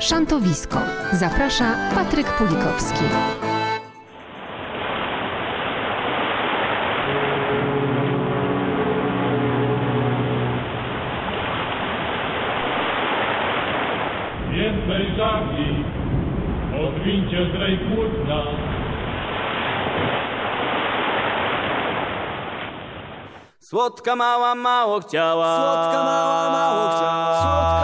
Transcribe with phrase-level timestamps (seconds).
[0.00, 0.78] Szantowisko.
[1.12, 3.04] Zaprasza Patryk Pulikowski.
[14.52, 15.84] Więcej żagli,
[16.86, 18.42] odwincie zdrej płótna.
[23.58, 25.56] Słodka mała mało chciała.
[25.56, 27.40] Słodka mała mało chciała.
[27.40, 27.79] Słodka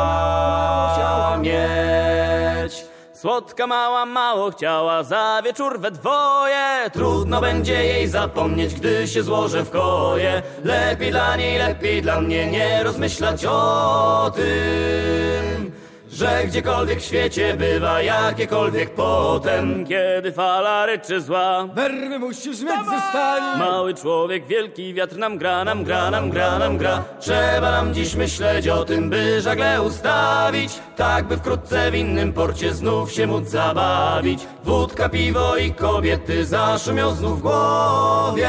[3.17, 6.91] Słodka mała mało chciała za wieczór we dwoje.
[6.93, 10.43] Trudno będzie jej zapomnieć, gdy się złożę w koje.
[10.65, 15.73] Lepiej dla niej, lepiej dla mnie nie rozmyślać o tym.
[16.17, 23.01] Że gdziekolwiek w świecie bywa jakiekolwiek potem Kiedy fala ryczy zła Nerwy musisz mieć ze
[23.11, 23.59] stali.
[23.59, 27.05] Mały człowiek, wielki wiatr nam gra, nam gra, nam gra, nam gra.
[27.21, 32.75] Trzeba nam dziś myśleć o tym, by żagle ustawić, tak by wkrótce w innym porcie
[32.75, 34.47] znów się móc zabawić.
[34.65, 38.49] Wódka, piwo i kobiety zaszumią znów w głowie.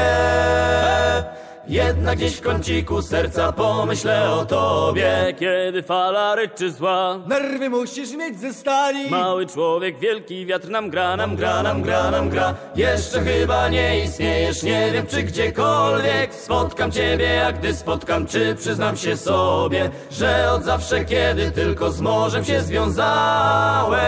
[1.68, 7.18] Jednak gdzieś w kąciku serca pomyślę o tobie, kiedy fala ryczy zła.
[7.26, 9.10] Nerwy musisz mieć ze stali.
[9.10, 12.54] Mały człowiek, wielki wiatr nam gra, nam gra, nam gra, nam gra.
[12.76, 18.96] Jeszcze chyba nie istniejesz, nie wiem czy gdziekolwiek spotkam ciebie, jak gdy spotkam, czy przyznam
[18.96, 23.98] się sobie, że od zawsze, kiedy tylko z morzem się związałem.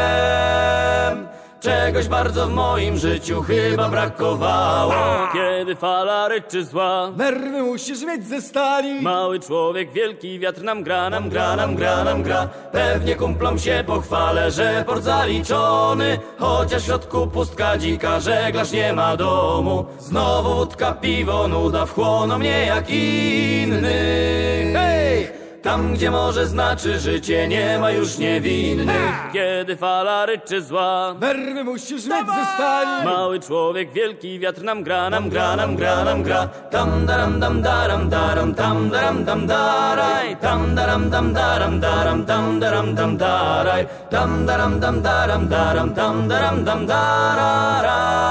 [1.60, 4.92] Czegoś bardzo w moim życiu chyba brakowało
[5.32, 9.02] Kiedy fala ryczy zła Nerwy musisz mieć ze stali.
[9.02, 13.84] Mały człowiek, wielki wiatr nam gra, nam gra, nam gra, nam gra Pewnie kumplom się
[13.86, 20.92] pochwalę, że port zaliczony Chociaż w środku pustka dzika, żeglarz nie ma domu Znowu wódka,
[20.92, 25.39] piwo, nuda wchłoną mnie jak innych Hej!
[25.62, 32.06] Tam, gdzie może znaczy życie, nie ma już niewinnych Kiedy fala ryczy zła Nerwy musisz
[32.06, 33.04] mieć ze stali.
[33.04, 36.46] Mały człowiek, wielki wiatr nam gra, nam gra, nam gra, nam gra.
[36.46, 40.36] Tam daram dam daram daram tam daram dam daraj.
[40.36, 43.86] Tam daram dam daram daram tam daram dam daraj.
[44.10, 48.30] Tam daram dam daram daram tam daram dam dararaj.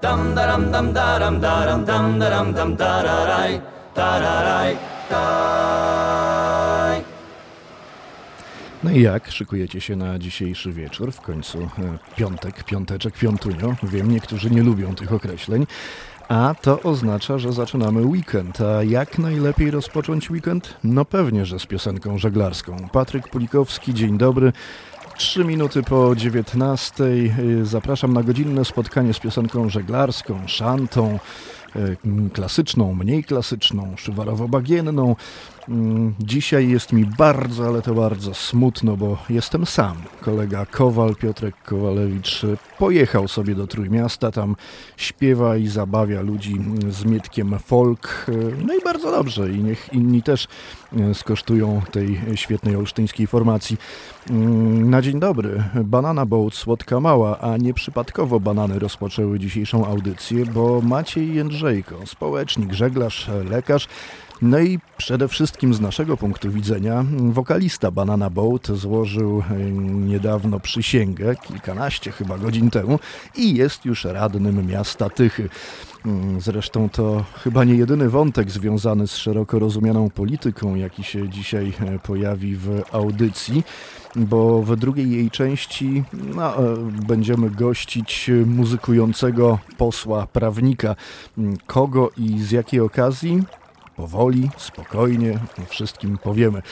[0.00, 3.60] Tam daram dam daram daram tam daram dam dararaj.
[3.94, 4.97] Tararaj.
[8.84, 11.12] No i jak szykujecie się na dzisiejszy wieczór?
[11.12, 11.68] W końcu e,
[12.16, 13.76] piątek, piąteczek, piątunio.
[13.82, 15.66] Wiem, niektórzy nie lubią tych określeń.
[16.28, 18.60] A to oznacza, że zaczynamy weekend.
[18.60, 20.76] A jak najlepiej rozpocząć weekend?
[20.84, 22.88] No pewnie, że z piosenką żeglarską.
[22.92, 24.52] Patryk Pulikowski, dzień dobry.
[25.16, 27.04] Trzy minuty po 19.
[27.04, 31.18] Y, Zapraszam na godzinne spotkanie z piosenką żeglarską, szantą,
[32.32, 35.16] klasyczną, mniej klasyczną, szywarowo-bagienną.
[35.68, 39.96] Mm, Dzisiaj jest mi bardzo, ale to bardzo smutno, bo jestem sam.
[40.20, 44.56] Kolega Kowal, Piotrek Kowalewicz, y, pojechał sobie do Trójmiasta, tam
[44.96, 48.26] śpiewa i zabawia ludzi mm, z mietkiem folk.
[48.28, 50.48] y, No i bardzo dobrze i niech inni też
[51.10, 53.76] y, skosztują tej świetnej olsztyńskiej formacji.
[54.30, 55.62] Mm, Na dzień dobry.
[55.84, 63.30] Banana Boat Słodka Mała, a nieprzypadkowo banany rozpoczęły dzisiejszą audycję, bo Maciej Jędrzejko, społecznik, żeglarz,
[63.50, 63.88] lekarz,
[64.42, 71.36] no i przede wszystkim z naszego punktu widzenia wokalista Banana Boat złożył e, niedawno przysięgę,
[71.36, 72.98] kilkanaście chyba godzin temu
[73.36, 75.48] i jest już radnym miasta Tychy.
[76.06, 81.72] Mm, Zresztą to chyba nie jedyny wątek związany z szeroko rozumianą polityką, jaki się dzisiaj
[81.80, 83.64] e, pojawi w audycji,
[84.16, 86.76] bo w drugiej jej części no, e,
[87.06, 90.96] będziemy gościć muzykującego posła prawnika.
[91.38, 93.42] Mm, Kogo i z jakiej okazji?
[94.02, 95.38] Powoli, spokojnie,
[95.68, 96.62] wszystkim powiemy.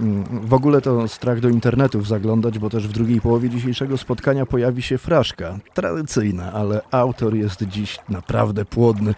[0.00, 4.46] Mm, W ogóle to strach do internetów zaglądać, bo też w drugiej połowie dzisiejszego spotkania
[4.46, 5.58] pojawi się fraszka.
[5.74, 9.14] Tradycyjna, ale autor jest dziś naprawdę płodny.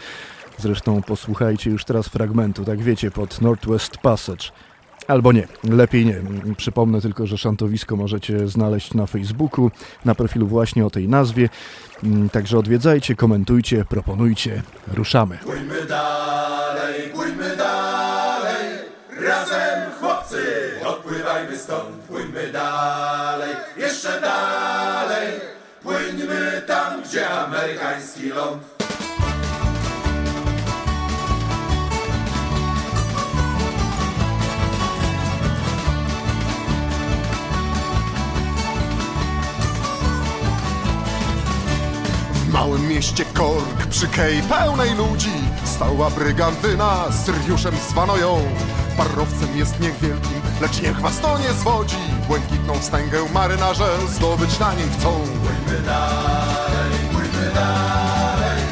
[0.59, 4.45] Zresztą posłuchajcie już teraz fragmentu, tak wiecie, pod Northwest Passage.
[5.09, 6.17] Albo nie, lepiej nie.
[6.57, 9.71] Przypomnę tylko, że szantowisko możecie znaleźć na Facebooku,
[10.05, 11.49] na profilu właśnie o tej nazwie.
[12.05, 14.63] Mm, Także odwiedzajcie, komentujcie, proponujcie.
[14.95, 15.39] Ruszamy.
[15.45, 17.56] Pójdźmy dalej, pójdźmy
[22.57, 25.29] dalej, jeszcze dalej,
[25.83, 28.63] płyńmy tam, gdzie amerykański ląd.
[42.33, 45.33] W małym mieście Kork przy kej pełnej ludzi
[45.65, 48.41] Stała brygantyna z Riuszem zwano ją
[48.97, 51.97] Parowcem jest niech wielkim lecz niech was to nie zwodzi.
[52.29, 55.13] Błękitną wstęgę marynarze zdobyć na niej chcą.
[55.13, 58.63] Płyńmy dalej, płyńmy dalej,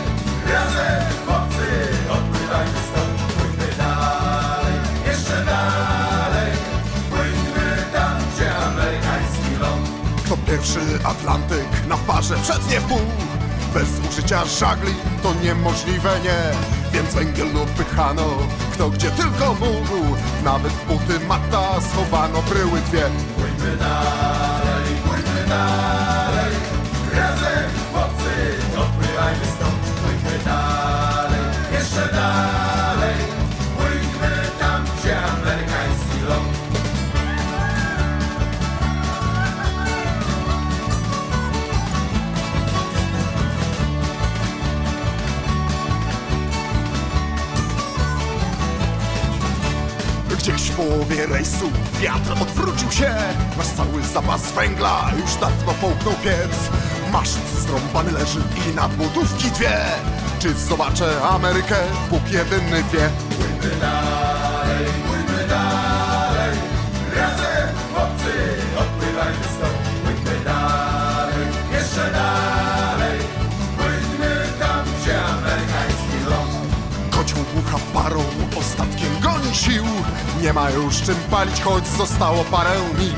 [0.52, 1.66] razem chłopcy,
[2.10, 3.32] odpływajmy stąd.
[3.36, 4.74] Płyńmy dalej,
[5.06, 6.52] jeszcze dalej,
[7.10, 9.88] płyńmy tam, gdzie amerykański ląd.
[10.28, 13.00] To pierwszy Atlantyk na parze przednie pół.
[13.74, 16.40] Bez użycia żagli to niemożliwe, nie.
[16.92, 18.26] Więc węgiel upychano,
[18.72, 20.16] kto gdzie tylko mógł.
[20.44, 23.02] Nawet buty mata schowano bryły dwie.
[23.36, 26.54] Płyńmy dalej, płyńmy dalej,
[27.12, 27.53] razem
[52.00, 53.14] wiatr odwrócił się.
[53.58, 56.70] Nasz cały zapas węgla już dawno połknął piec.
[57.12, 59.80] Maszt zrąbany leży i nadbudówki dwie.
[60.38, 61.76] Czy zobaczę Amerykę?
[62.10, 63.10] Bóg jedyny wie.
[63.36, 63.76] Płyńmy
[79.54, 79.84] sił.
[80.42, 83.14] Nie ma już czym palić, choć zostało parę mil.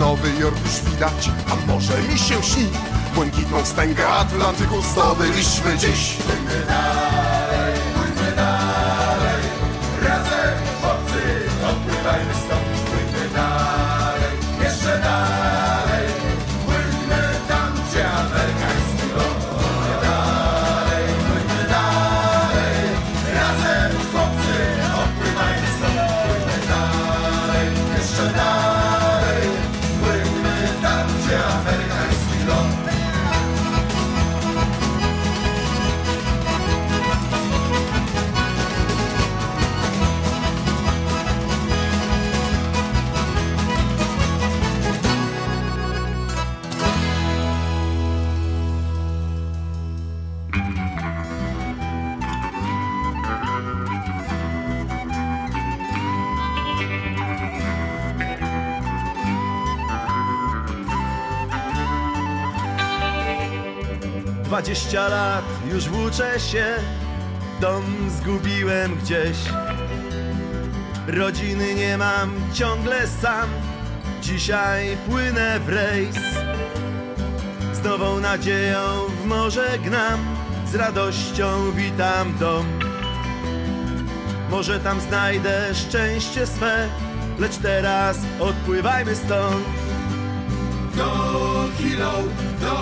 [0.00, 2.68] Nowy Jork już widać, a może mi się śni.
[3.14, 6.16] Błękitną wstęgę Atlantyku zdobyliśmy dziś
[64.46, 66.64] Dwadzieścia lat już włóczę się,
[67.60, 69.36] dom zgubiłem gdzieś.
[71.06, 73.48] Rodziny nie mam, ciągle sam,
[74.22, 76.16] dzisiaj płynę w rejs.
[77.72, 78.80] Z nową nadzieją
[79.22, 80.20] w morze gnam,
[80.66, 82.66] z radością witam dom.
[84.50, 86.88] Może tam znajdę szczęście swe,
[87.38, 89.66] lecz teraz odpływajmy stąd.
[90.96, 92.12] Do Hilo,
[92.60, 92.76] do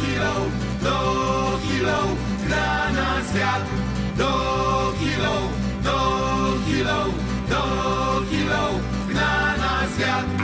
[0.00, 3.70] Hilo, do Hilo, gra nas wiatr.
[4.16, 4.32] Do
[5.00, 5.36] Hilo,
[5.82, 5.98] do
[6.66, 7.02] Hilo,
[7.48, 7.62] do
[8.30, 10.42] Hilo, gra nas wiatr.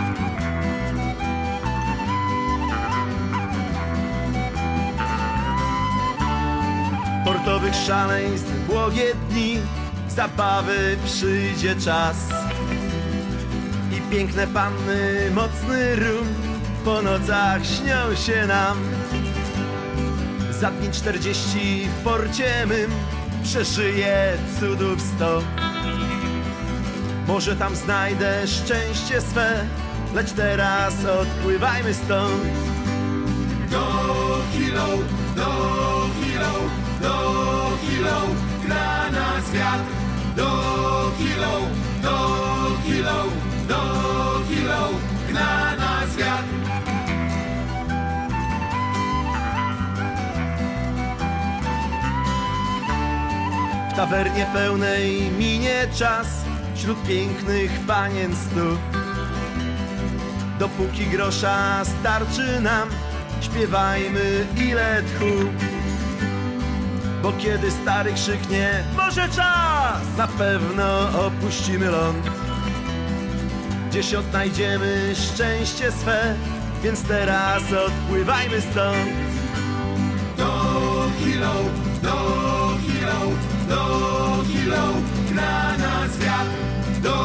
[7.25, 9.59] portowych szaleństw błogie dni,
[10.09, 12.17] zabawy przyjdzie czas.
[13.93, 16.29] I piękne panny, mocny rum,
[16.85, 18.98] po nocach śnią się nam.
[20.61, 22.91] Za dni czterdzieści w porcie mym,
[23.43, 25.43] przeżyję cudów sto.
[27.27, 29.65] Może tam znajdę szczęście swe,
[30.15, 32.43] lecz teraz odpływajmy stąd.
[33.71, 34.89] Do Hilo,
[35.37, 35.51] do
[36.23, 36.55] Hilo,
[37.03, 37.17] do
[37.83, 38.21] Hilo,
[38.67, 39.93] gra nas wiatr.
[40.37, 41.61] Do Hilo,
[42.03, 42.19] do
[42.85, 43.25] Hilo,
[43.69, 43.81] do
[44.49, 44.89] Hilo,
[45.29, 46.88] gra nas wiatr.
[53.99, 56.27] Tawernie pełnej minie czas
[56.75, 58.79] Wśród pięknych panien stóp
[60.59, 62.89] Dopóki grosza starczy nam
[63.41, 65.25] Śpiewajmy ile tchu.
[67.23, 70.03] Bo kiedy stary krzyknie Może czas!
[70.19, 72.31] Na pewno opuścimy ląd.
[73.91, 76.35] Gdzieś odnajdziemy szczęście swe
[76.83, 79.09] Więc teraz odpływajmy stąd.
[80.37, 81.55] Do Hilo,
[82.03, 82.48] do
[83.69, 84.87] do Hilo,
[85.31, 86.53] gra nas wiatr.
[87.03, 87.17] Do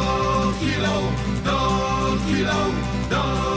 [0.59, 0.97] Hilo,
[1.43, 1.59] do
[2.27, 2.61] Hilo,
[3.09, 3.52] do Hilo,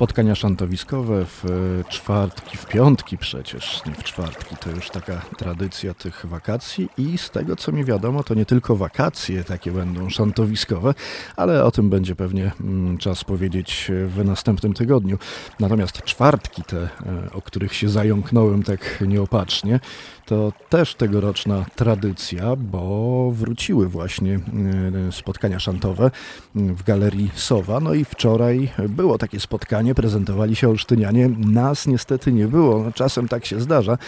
[0.00, 4.56] Spotkania szantowiskowe w e, czwartki, w piątki przecież, nie w czwartki.
[4.56, 8.76] To już taka tradycja tych wakacji i z tego co mi wiadomo, to nie tylko
[8.76, 10.94] wakacje takie będą szantowiskowe,
[11.36, 15.18] ale o tym będzie pewnie mm, czas powiedzieć w następnym tygodniu.
[15.60, 16.88] Natomiast czwartki te, e,
[17.32, 19.80] o których się zająknąłem tak nieopatrznie,
[20.30, 24.34] to też tegoroczna tradycja, bo wróciły właśnie
[25.08, 26.10] e, spotkania szantowe
[26.54, 27.80] w Galerii Sowa.
[27.80, 31.28] No i wczoraj było takie spotkanie, prezentowali się Olsztynianie.
[31.38, 33.98] Nas niestety nie było, no, czasem tak się zdarza,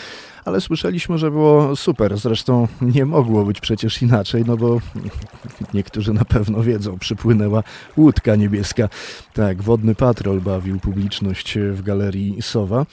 [0.44, 2.18] ale słyszeliśmy, że było super.
[2.18, 4.80] Zresztą nie mogło być przecież inaczej, no bo
[5.74, 7.62] niektórzy na pewno wiedzą, przypłynęła
[7.96, 8.88] łódka niebieska.
[9.32, 12.86] Tak, wodny patrol bawił publiczność w Galerii Sowa.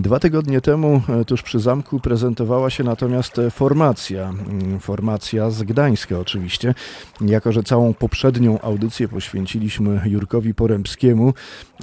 [0.00, 4.28] Dwa tygodnie temu, e, tuż przy zamku, prezentowała się natomiast e, formacja.
[4.28, 6.74] Mm, formacja z Gdańska, oczywiście.
[7.20, 11.34] Jako, że całą poprzednią audycję poświęciliśmy Jurkowi Porębskiemu,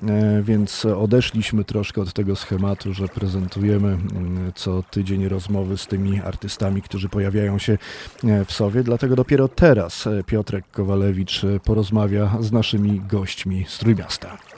[0.03, 6.21] e, więc odeszliśmy troszkę od tego schematu, że prezentujemy mm, co tydzień rozmowy z tymi
[6.21, 7.77] artystami, którzy pojawiają się
[8.45, 8.83] w Sowie.
[8.83, 14.56] Dlatego dopiero teraz Piotrek Kowalewicz porozmawia z naszymi gośćmi z Trójmiasta.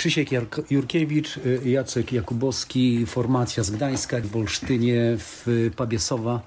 [0.00, 0.28] Krzysiek
[0.70, 6.40] Jurkiewicz, y, Jacek Jakubowski, formacja z Gdańska w Olsztynie, w Pabiesowa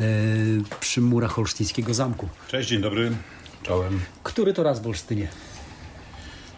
[0.00, 2.28] y, przy murach Olsztyńskiego Zamku.
[2.48, 3.12] Cześć, dzień dobry,
[3.62, 4.00] czołem.
[4.22, 5.28] Który to raz w Olsztynie?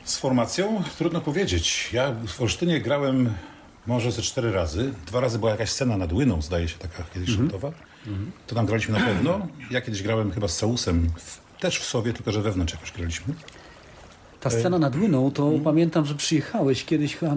[0.04, 0.82] Z formacją?
[0.98, 1.88] Trudno powiedzieć.
[1.92, 3.34] Ja w Olsztynie grałem
[3.86, 4.92] może ze cztery razy.
[5.06, 7.80] Dwa razy była jakaś scena nad Łyną, zdaje się, taka kiedyś mm -hmm.
[8.46, 9.48] To tam graliśmy na pewno.
[9.70, 13.34] Ja kiedyś grałem chyba z Sausem, w, też w sobie, tylko że wewnątrz jakoś graliśmy.
[14.42, 15.62] Ta scena nad Łyną, to hmm.
[15.62, 17.34] pamiętam, że przyjechałeś kiedyś, chyba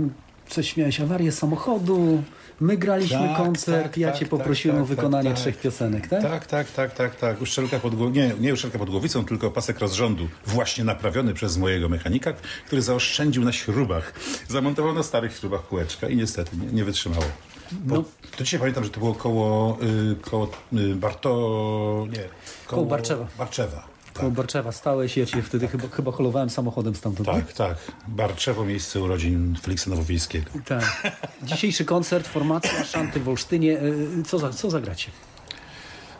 [0.49, 2.23] coś miałeś awarię samochodu,
[2.59, 5.39] my graliśmy tak, koncert, tak, ja tak, cię poprosiłem tak, o tak, wykonanie tak.
[5.39, 6.21] trzech piosenek, tak?
[6.21, 7.41] Tak, tak, tak, tak, tak.
[7.41, 11.89] Uszczelka pod głowicą, nie, nie uszczelka pod głowicą, tylko pasek rozrządu, właśnie naprawiony przez mojego
[11.89, 12.33] mechanika,
[12.65, 14.13] który zaoszczędził na śrubach.
[14.47, 17.25] Zamontował na starych śrubach kółeczka i niestety nie, nie wytrzymało.
[17.71, 18.03] Bo, no.
[18.37, 19.77] To dzisiaj pamiętam, że to było koło,
[20.11, 22.07] y, koło y, Barto...
[22.11, 22.17] nie.
[22.17, 22.29] Koło,
[22.67, 23.27] koło Barczewa.
[23.37, 24.29] Barczewa tak.
[24.29, 27.29] Barczewa stałeś, ja cię wtedy chyba, chyba holowałem samochodem stamtąd.
[27.29, 27.77] Tak, tak.
[28.07, 30.51] Barczewo, miejsce urodzin Feliksa Nowowiejskiego.
[30.65, 31.13] Tak.
[31.43, 33.79] Dzisiejszy koncert, formacja Szanty w Olsztynie.
[33.79, 33.83] E,
[34.25, 35.11] co, za, co zagracie?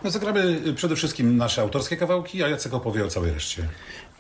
[0.03, 3.67] No zagramy przede wszystkim nasze autorskie kawałki, a Jacek opowie o całej reszcie.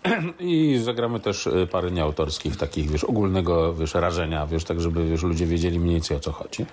[0.39, 5.23] I zagramy też y, parę nieautorskich, takich, wiesz, ogólnego, wiesz, rażenia, wiesz, tak żeby, wiesz,
[5.23, 6.65] ludzie wiedzieli mniej więcej o co chodzi.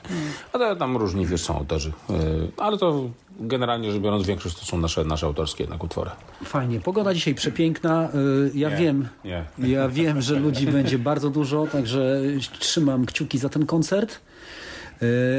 [0.52, 1.92] Ale tam różni, wiesz, są autorzy.
[2.10, 2.12] Y,
[2.56, 3.04] ale to
[3.40, 6.10] generalnie rzecz biorąc, większość to są nasze, nasze autorskie jednak utwory.
[6.44, 6.80] Fajnie.
[6.80, 8.08] Pogoda dzisiaj przepiękna.
[8.14, 9.44] Y, ja nie, wiem, nie.
[9.58, 12.20] ja wiem, że ludzi będzie bardzo dużo, także
[12.58, 14.20] trzymam kciuki za ten koncert.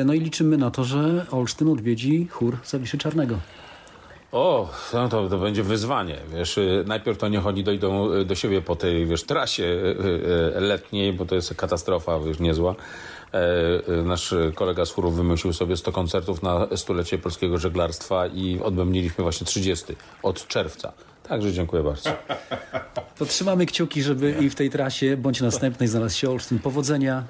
[0.06, 3.40] No i liczymy na to, że Olsztyn odwiedzi chór Zawiszy Czarnego.
[4.34, 6.18] O, no to, to będzie wyzwanie.
[6.34, 11.14] Wiesz, najpierw to niech oni dojdą y, do siebie po tej, wiesz, trasie y, letniej,
[11.14, 12.76] bo to jest katastrofa, wiesz, niezła.
[13.32, 19.24] E, nasz kolega z chórów wymyślił sobie 100 koncertów na stulecie polskiego żeglarstwa i odbębniliśmy
[19.24, 19.86] właśnie 30
[20.24, 20.92] od czerwca.
[21.24, 22.10] Także dziękuję bardzo.
[23.18, 26.60] To trzymamy kciuki, żeby i w tej trasie bądź następnej znalazł się Olsztyn.
[26.60, 27.24] Powodzenia,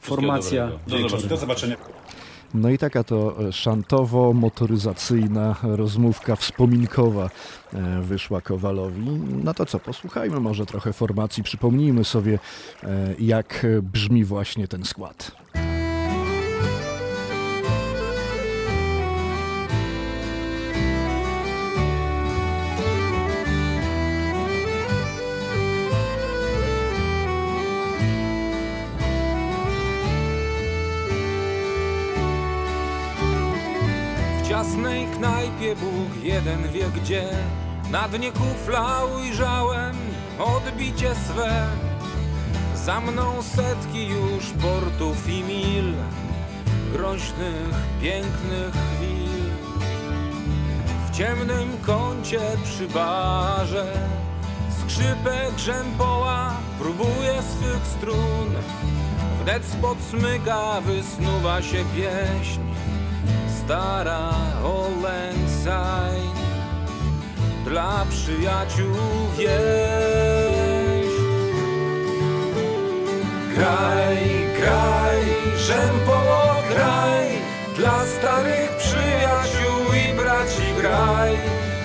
[0.00, 0.70] formacja.
[0.86, 1.28] Do zobaczenia.
[1.28, 1.76] Do zobaczenia.
[2.56, 7.30] No i taka to szantowo-motoryzacyjna rozmówka wspominkowa
[7.72, 9.10] e, wyszła Kowalowi.
[9.44, 12.38] No to co, posłuchajmy może trochę formacji, przypomnijmy sobie,
[12.84, 15.32] e, jak brzmi właśnie ten skład.
[34.76, 37.28] Ciasnej knajpie Bóg jeden wie gdzie.
[37.90, 39.96] Na dnie kufla ujrzałem
[40.38, 41.66] odbicie swe.
[42.74, 45.94] Za mną setki już portów i mil
[46.92, 49.50] Groźnych, pięknych chwil.
[51.06, 53.86] W ciemnym kącie przy barze
[54.80, 58.54] Skrzypek rzępoła próbuje swych strun.
[59.42, 62.60] Wnet spod smyka wysnuwa się pieśń
[63.58, 64.30] stara
[64.64, 66.20] Olęcaj
[67.64, 68.96] dla przyjaciół
[69.38, 71.12] wieś.
[73.54, 74.16] Kraj,
[74.60, 75.20] kraj,
[75.56, 77.26] rzępoło kraj,
[77.76, 81.32] dla starych przyjaciół i braci graj.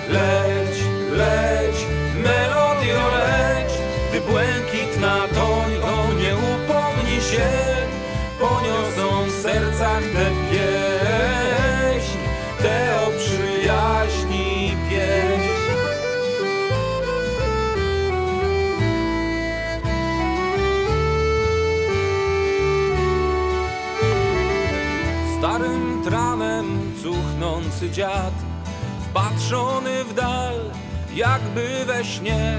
[0.08, 0.76] Leć,
[1.10, 1.76] leć,
[2.14, 3.72] melodio leć,
[4.12, 7.48] ty błękitna toń, o nie upomnij się,
[8.40, 10.91] poniosą w sercach te pieśń
[31.14, 32.56] jakby we śnie,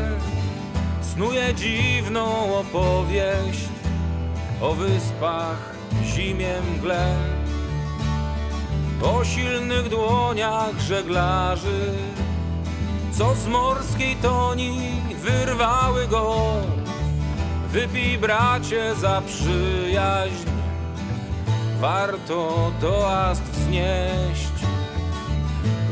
[1.02, 3.70] snuje dziwną opowieść
[4.62, 7.16] o wyspach, zimie, mgle,
[9.04, 11.92] o silnych dłoniach żeglarzy,
[13.12, 16.36] co z morskiej toni wyrwały go.
[17.70, 20.50] Wypij bracie za przyjaźń,
[21.80, 24.54] warto toast wznieść,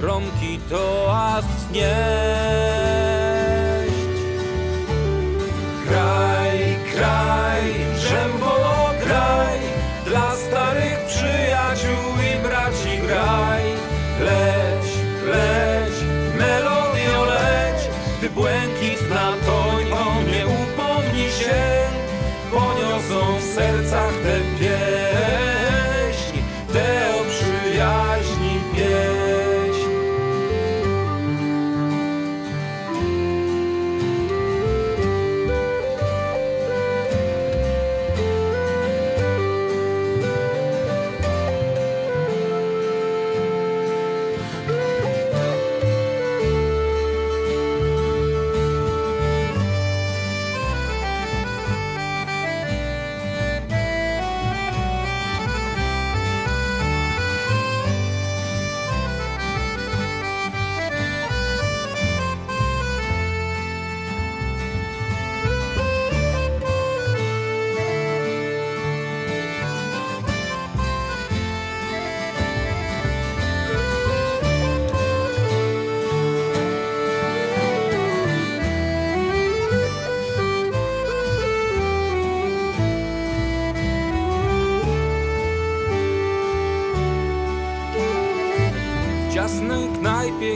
[0.01, 1.91] gromki toast wznieść.
[5.87, 6.59] Kraj,
[6.93, 7.63] kraj,
[7.97, 9.59] Rzęboło kraj,
[10.05, 13.63] dla starych przyjaciół i braci graj.
[14.19, 14.87] Leć,
[15.25, 15.95] leć,
[16.39, 17.79] melodio leć,
[18.21, 19.85] ty błękit na toń,
[20.31, 21.61] nie upomnij się,
[22.51, 25.50] poniosą w sercach tę pieśń,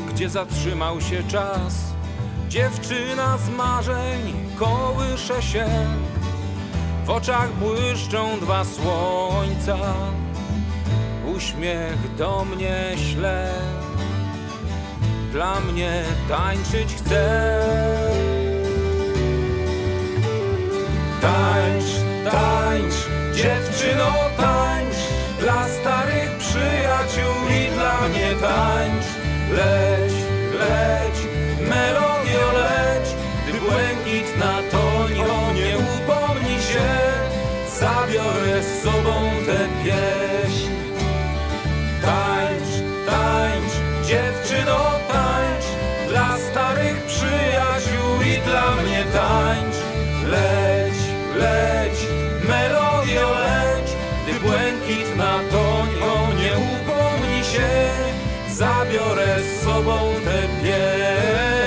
[0.09, 1.95] gdzie zatrzymał się czas.
[2.49, 5.65] Dziewczyna z marzeń kołysze się
[7.05, 9.77] W oczach błyszczą dwa słońca.
[11.35, 13.51] Uśmiech do mnie śle
[15.31, 17.61] Dla mnie tańczyć chce.
[21.21, 21.85] Tańcz,
[22.31, 22.95] tańcz,
[23.35, 24.97] dziewczyno tańcz
[25.39, 30.13] Dla starych przyjaciół i dla mnie tańcz Leć,
[30.59, 31.17] leć,
[31.69, 33.07] melodio leć
[33.47, 36.89] Gdy błękit na tonio nie upomnij się.
[37.79, 40.69] Zabiorę z sobą tę pieśń.
[42.01, 42.71] Tańcz,
[43.07, 43.73] tańcz,
[44.07, 44.79] dziewczyno
[45.11, 45.65] tańcz.
[46.09, 49.75] Dla starych przyjaciół i dla mnie tańcz.
[50.27, 50.97] Leć,
[51.35, 52.07] leć,
[52.47, 53.87] melodio leć
[54.23, 57.94] Gdy błękit na tonio nie upomnij się
[58.57, 61.64] Zabiorę z sobą tę pieśń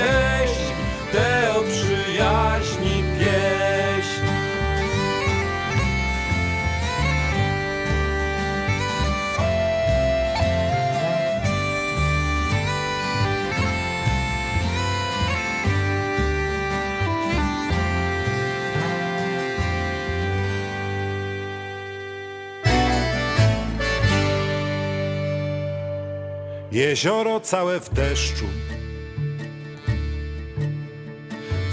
[26.79, 28.45] Jezioro całe w deszczu.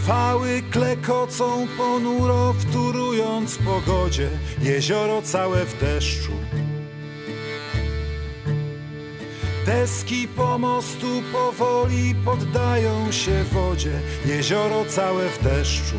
[0.07, 4.29] Fały klekocą ponuro wtórując pogodzie.
[4.63, 6.33] Jezioro całe w deszczu.
[9.67, 13.93] Deski pomostu powoli poddają się wodzie.
[14.25, 15.97] Jezioro całe w deszczu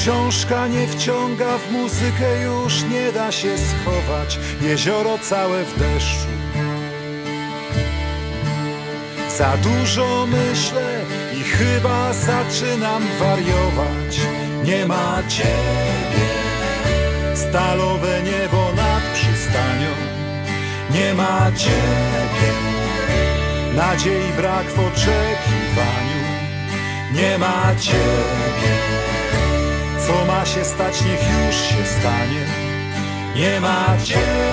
[0.00, 4.38] Książka nie wciąga w muzykę, już nie da się schować.
[4.60, 6.28] Jezioro całe w deszczu.
[9.38, 11.00] Za dużo myślę
[11.40, 14.20] i chyba zaczynam wariować.
[14.64, 16.28] Nie ma ciebie,
[17.34, 19.92] stalowe niebo nad przystanią.
[20.90, 22.52] Nie ma ciebie,
[23.76, 26.22] nadziei brak w oczekiwaniu.
[27.14, 29.07] Nie ma ciebie.
[30.08, 32.44] Co ma się stać, niech już się stanie.
[33.36, 34.48] Nie ma ciebie.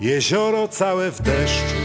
[0.00, 1.76] Jezioro całe w deszczu.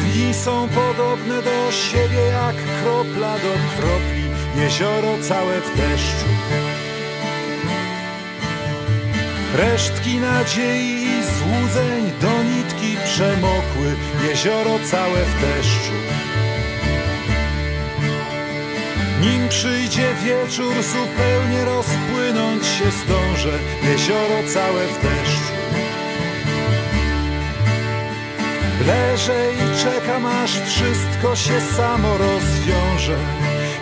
[0.00, 4.24] Dni są podobne do siebie jak kropla do kropli.
[4.56, 6.28] Jezioro całe w deszczu.
[9.54, 13.96] Resztki nadziei i złudzeń do nitki przemokły.
[14.28, 16.35] Jezioro całe w deszczu.
[19.20, 25.56] Nim przyjdzie wieczór, zupełnie rozpłynąć się zdążę, jezioro całe w deszczu.
[28.86, 33.16] Leżę i czekam, aż wszystko się samo rozwiąże.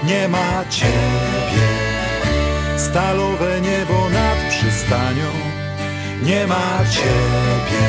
[0.05, 1.69] Nie ma ciebie,
[2.77, 5.31] stalowe niebo nad przystanią.
[6.23, 7.87] Nie ma ciebie,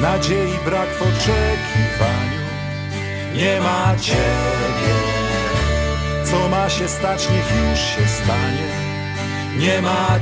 [0.00, 2.46] nadziei brak w oczekiwaniu.
[3.34, 5.05] Nie ma ciebie,
[6.36, 8.68] co ma się stać, niech już się stanie.
[9.58, 10.20] Nie ma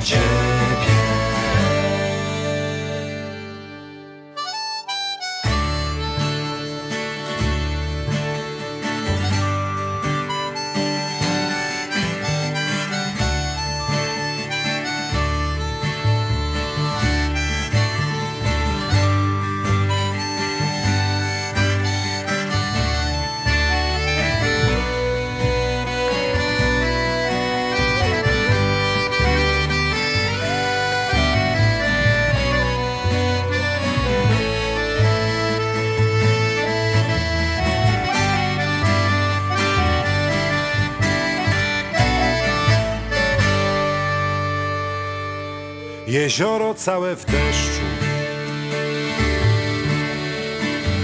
[46.15, 47.85] Jezioro całe w deszczu.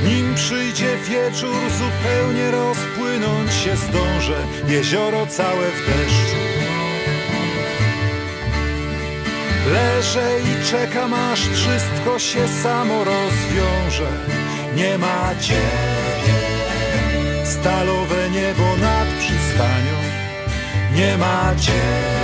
[0.05, 4.42] Nim przyjdzie wieczór, zupełnie rozpłynąć się zdążę.
[4.68, 6.37] Jezioro całe w deszczu.
[9.73, 14.11] Leżę i czekam, aż wszystko się samo rozwiąże.
[14.77, 16.35] Nie ma ciebie,
[17.44, 19.96] stalowe niebo nad przystanią.
[20.94, 22.19] Nie ma ciebie,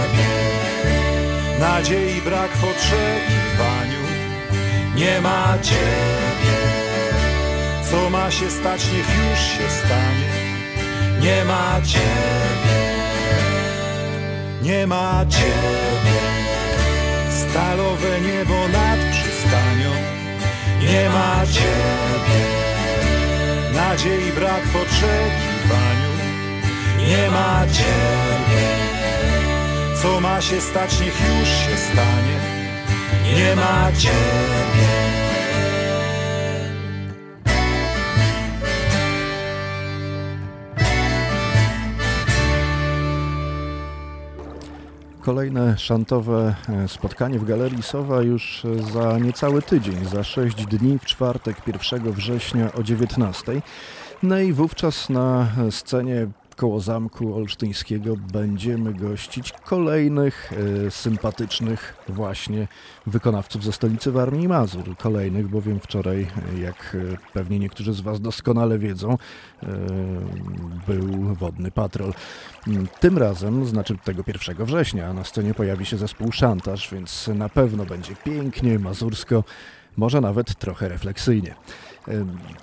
[1.61, 4.07] nadziei brak w oczekiwaniu.
[4.95, 6.57] Nie ma ciebie,
[7.91, 10.47] co ma się stać, niech już się stanie.
[11.21, 12.81] Nie ma ciebie,
[14.63, 16.21] nie ma ciebie,
[17.31, 19.91] stalowe niebo nad przystanią.
[20.81, 22.41] Nie ma ciebie,
[23.75, 26.13] nadziei brak w oczekiwaniu.
[27.09, 28.96] Nie ma ciebie,
[30.07, 32.37] co ma się stać, niech już się stanie.
[33.37, 34.87] Nie ma ciebie.
[45.23, 50.99] Kolejne szantowe e, spotkanie w Galerii Sowa już e, za niecały tydzień, za 6 dni,
[50.99, 53.63] w czwartek 1 września o 19.
[54.23, 60.53] No i wówczas na scenie koło Zamku Olsztyńskiego będziemy gościć kolejnych
[60.87, 62.69] e, sympatycznych właśnie
[63.07, 64.97] wykonawców ze stolicy Warmii Mazur.
[64.97, 69.19] Kolejnych, bowiem wczoraj, e, jak e, pewnie niektórzy z Was doskonale wiedzą,
[70.87, 72.13] był Wodny Patrol.
[72.67, 77.49] Mm, Tym razem, znaczy tego 1 września, na scenie pojawi się zespół Szantaż, więc na
[77.49, 79.45] pewno będzie pięknie, mazursko,
[79.97, 81.55] może nawet trochę refleksyjnie.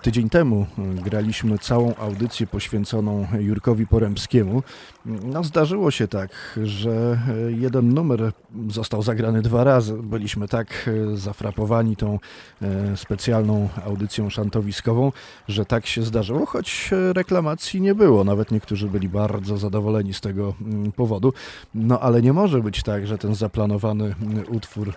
[0.01, 4.63] Tydzień temu e, graliśmy całą audycję poświęconą Jurkowi Poremskiemu.
[5.05, 8.31] No, zdarzyło się tak, że e, jeden numer
[8.69, 9.93] został zagrany dwa razy.
[9.93, 12.19] Byliśmy tak e, zafrapowani tą
[12.61, 15.11] e, specjalną audycją szantowiskową,
[15.47, 18.23] że tak się zdarzyło, choć reklamacji nie było.
[18.23, 21.33] Nawet niektórzy byli bardzo zadowoleni z tego mm, powodu.
[21.75, 24.93] No ale nie może być tak, że ten zaplanowany mm, utwór,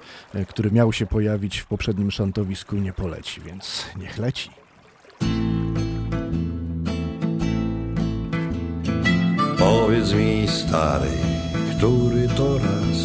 [0.48, 4.50] który miał się pojawić w poprzednim szantowisku, nie poleci, więc niech leci.
[9.58, 11.10] Powiedz mi stary,
[11.76, 12.98] który to raz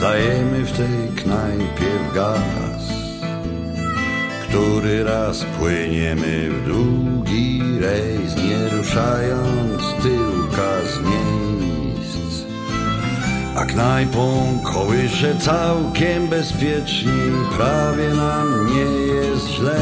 [0.00, 2.82] dajemy w tej knajpie w gaz?
[4.48, 12.44] Który raz płyniemy w długi rejs, nie ruszając tyłka z miejsc?
[13.56, 17.12] A knajpą kołysze całkiem bezpiecznie,
[17.56, 19.76] prawie nam nie jest źle.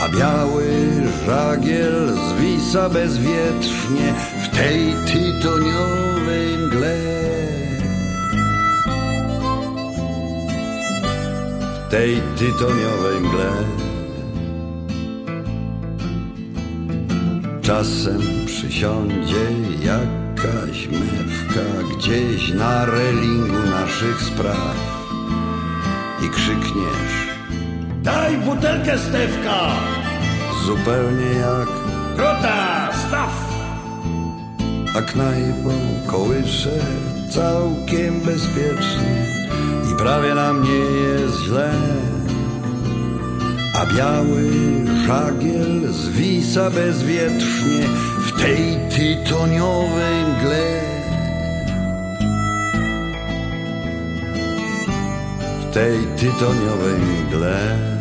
[0.00, 0.64] A biały
[1.26, 6.96] żagiel zwisa bezwietrznie w tej tytoniowej mgle.
[11.74, 13.52] W tej tytoniowej mgle.
[17.62, 19.46] Czasem przysiądzie
[19.82, 24.76] jakaś mewka gdzieś na relingu naszych spraw
[26.26, 27.27] i krzykniesz
[28.08, 29.60] Daj butelkę Stewka!
[30.66, 31.68] zupełnie jak
[32.16, 33.30] Rota, staw!
[34.96, 35.70] a knajpą
[36.06, 36.78] kołysze
[37.30, 39.26] całkiem bezpiecznie
[39.92, 41.70] i prawie nam nie jest źle.
[43.74, 44.50] A biały
[45.06, 47.84] żagiel zwisa bezwietrznie
[48.18, 50.80] w w tej tytoniowej mgle.
[55.60, 57.97] W tej tytoniowej mgle.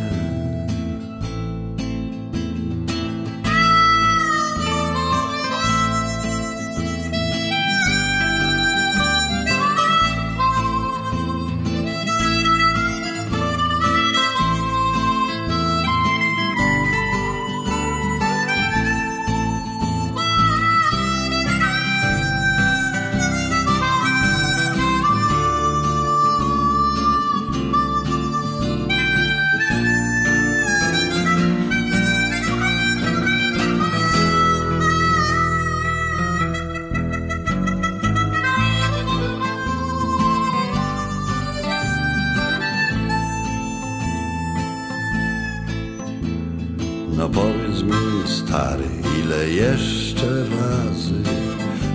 [47.18, 51.14] No powiedz mi, stary, ile jeszcze razy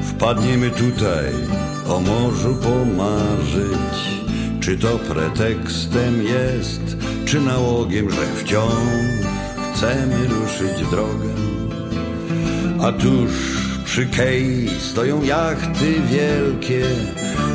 [0.02, 1.24] wpadniemy tutaj
[1.88, 4.22] o morzu pomarzyć?
[4.60, 8.72] Czy to pretekstem jest, czy nałogiem, że wciąż
[9.74, 11.34] chcemy ruszyć drogę?
[12.82, 13.30] A tuż
[13.84, 16.84] przy kei stoją jachty wielkie,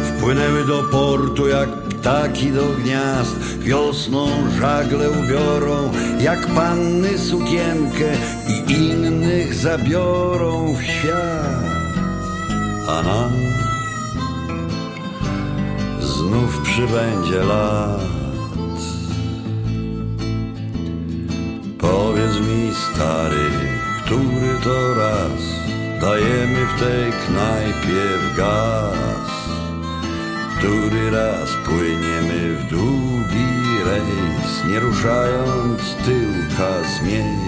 [0.03, 3.59] wpłynęły do portu jak ptaki do gniazd.
[3.59, 4.27] Wiosną
[4.59, 8.09] żagle ubiorą, jak panny sukienkę
[8.47, 11.67] i innych zabiorą w świat.
[12.87, 13.31] A nam
[15.99, 18.01] znów przybędzie lat.
[21.79, 23.49] Powiedz mi, stary,
[24.05, 25.41] który to raz
[26.01, 29.16] dajemy w tej knajpie w gaz?
[30.57, 37.46] Który raz płyniemy w długi rejs, nie ruszając tyłka z miejsc?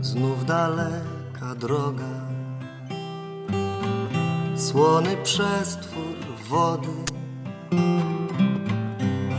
[0.00, 2.20] Znów daleka droga,
[4.56, 6.16] słony przestwór
[6.48, 6.88] wody,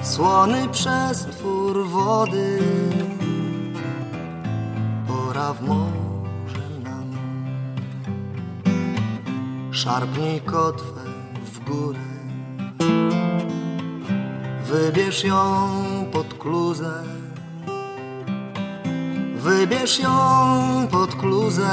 [0.04, 2.60] słony przestwór wody,
[5.08, 6.11] pora w morze
[9.84, 11.02] Szarpnij kotwę
[11.54, 12.00] w górę,
[14.66, 15.70] wybierz ją
[16.12, 17.04] pod kluzę.
[19.36, 21.70] Wybierz ją pod kluzę,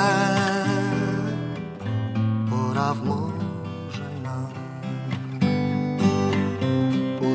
[2.50, 4.48] pora w morze nam.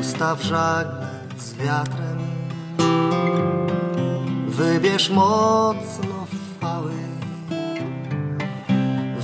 [0.00, 1.08] Ustaw żagle
[1.38, 2.18] z wiatrem,
[4.48, 6.03] wybierz mocno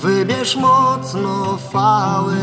[0.03, 2.37] Wybierz mocno fały,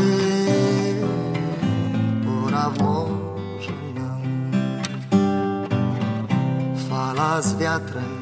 [2.24, 4.22] pora w morze nam.
[6.88, 8.18] Fala z wiatrem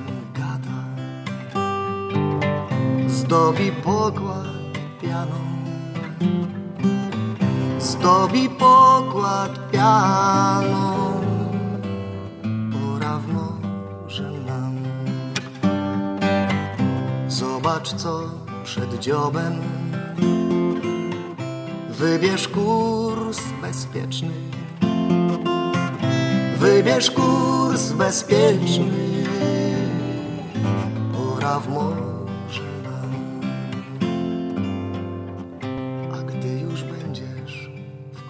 [3.26, 4.46] zdobi pokład
[5.02, 5.40] pianą,
[7.78, 11.20] zdobi pokład pianą,
[12.72, 14.76] pora w morze nam.
[17.28, 18.45] Zobacz co
[18.76, 19.60] przed dziobem,
[21.90, 24.30] wybierz kurs bezpieczny,
[26.56, 29.24] wybierz kurs bezpieczny,
[31.12, 32.06] pora w morze.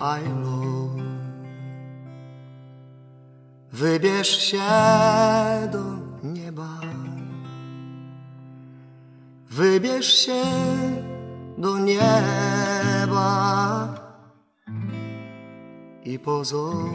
[0.01, 0.91] Ilo.
[3.73, 4.63] Wybierz się
[5.73, 5.83] do
[6.23, 6.81] nieba.
[9.57, 10.43] Wybierz się
[11.59, 13.29] do nieba
[16.05, 16.87] i pozostań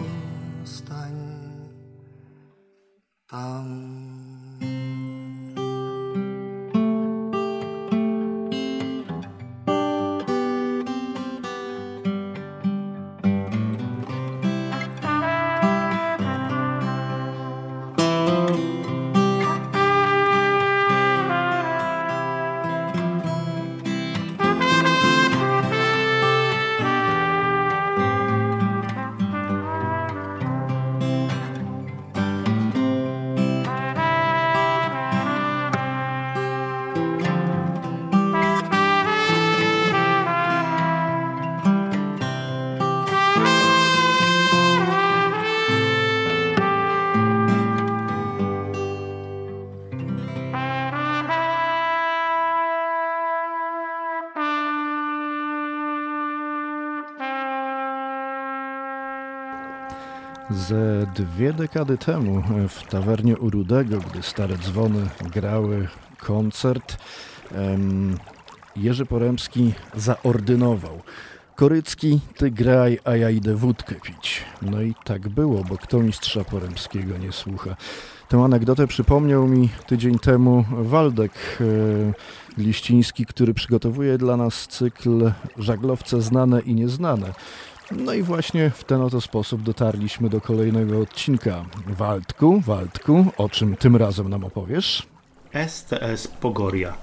[3.27, 4.20] tam.
[61.35, 65.87] Dwie dekady temu w tawernie u Rudego, gdy stare dzwony grały
[66.19, 66.97] koncert,
[68.75, 71.01] Jerzy Poremski zaordynował.
[71.55, 74.43] Korycki, ty graj, a ja idę wódkę pić.
[74.61, 77.75] No i tak było, bo kto mistrza Poremskiego nie słucha.
[78.29, 86.21] Tę anegdotę przypomniał mi tydzień temu Waldek e, Liściński, który przygotowuje dla nas cykl Żaglowce
[86.21, 87.33] znane i nieznane.
[87.97, 91.65] No i właśnie w ten oto sposób dotarliśmy do kolejnego odcinka.
[91.87, 95.07] Waldku, Waldku, o czym tym razem nam opowiesz?
[95.67, 96.93] STS Pogoria.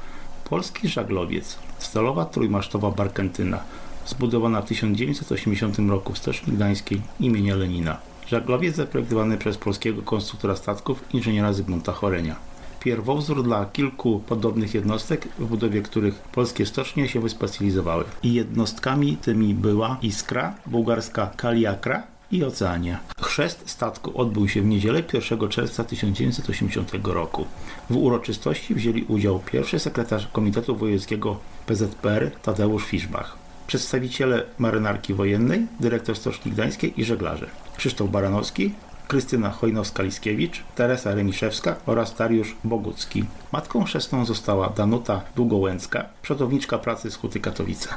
[0.50, 1.58] Polski żaglowiec.
[1.78, 3.60] Stalowa trójmasztowa barkentyna.
[4.06, 7.96] Zbudowana w 1980 roku w Stoczni Gdańskiej imienia Lenina.
[8.26, 12.36] Żaglowiec zaprojektowany przez polskiego konstruktora statków inżyniera Zygmunta Chorenia.
[12.80, 18.04] Pierwowzór dla kilku podobnych jednostek, w budowie których polskie stocznie się wyspecjalizowały.
[18.22, 23.00] I jednostkami tymi była Iskra, bułgarska Kaliakra i Oceania.
[23.20, 27.46] Chrzest statku odbył się w niedzielę 1 czerwca 1980 roku.
[27.90, 36.16] W uroczystości wzięli udział pierwszy sekretarz Komitetu Wojewódzkiego PZPR Tadeusz Fiszbach przedstawiciele marynarki wojennej, dyrektor
[36.16, 37.46] Stoczni Gdańskiej i żeglarze.
[37.76, 38.74] Krzysztof Baranowski,
[39.08, 43.24] Krystyna Chojnowska-Liskiewicz, Teresa Remiszewska oraz Dariusz Bogucki.
[43.52, 47.88] Matką chrzestną została Danuta Długołęcka, przodowniczka pracy z Huty Katowice.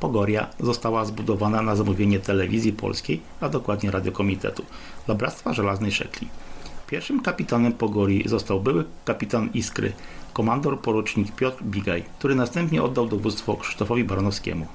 [0.00, 4.64] Pogoria została zbudowana na zamówienie telewizji polskiej, a dokładnie radiokomitetu,
[5.06, 6.28] dla Bractwa Żelaznej Szekli.
[6.86, 9.92] Pierwszym kapitanem Pogorii został były kapitan Iskry,
[10.32, 14.66] komandor porucznik Piotr Bigaj, który następnie oddał dowództwo Krzysztofowi Baranowskiemu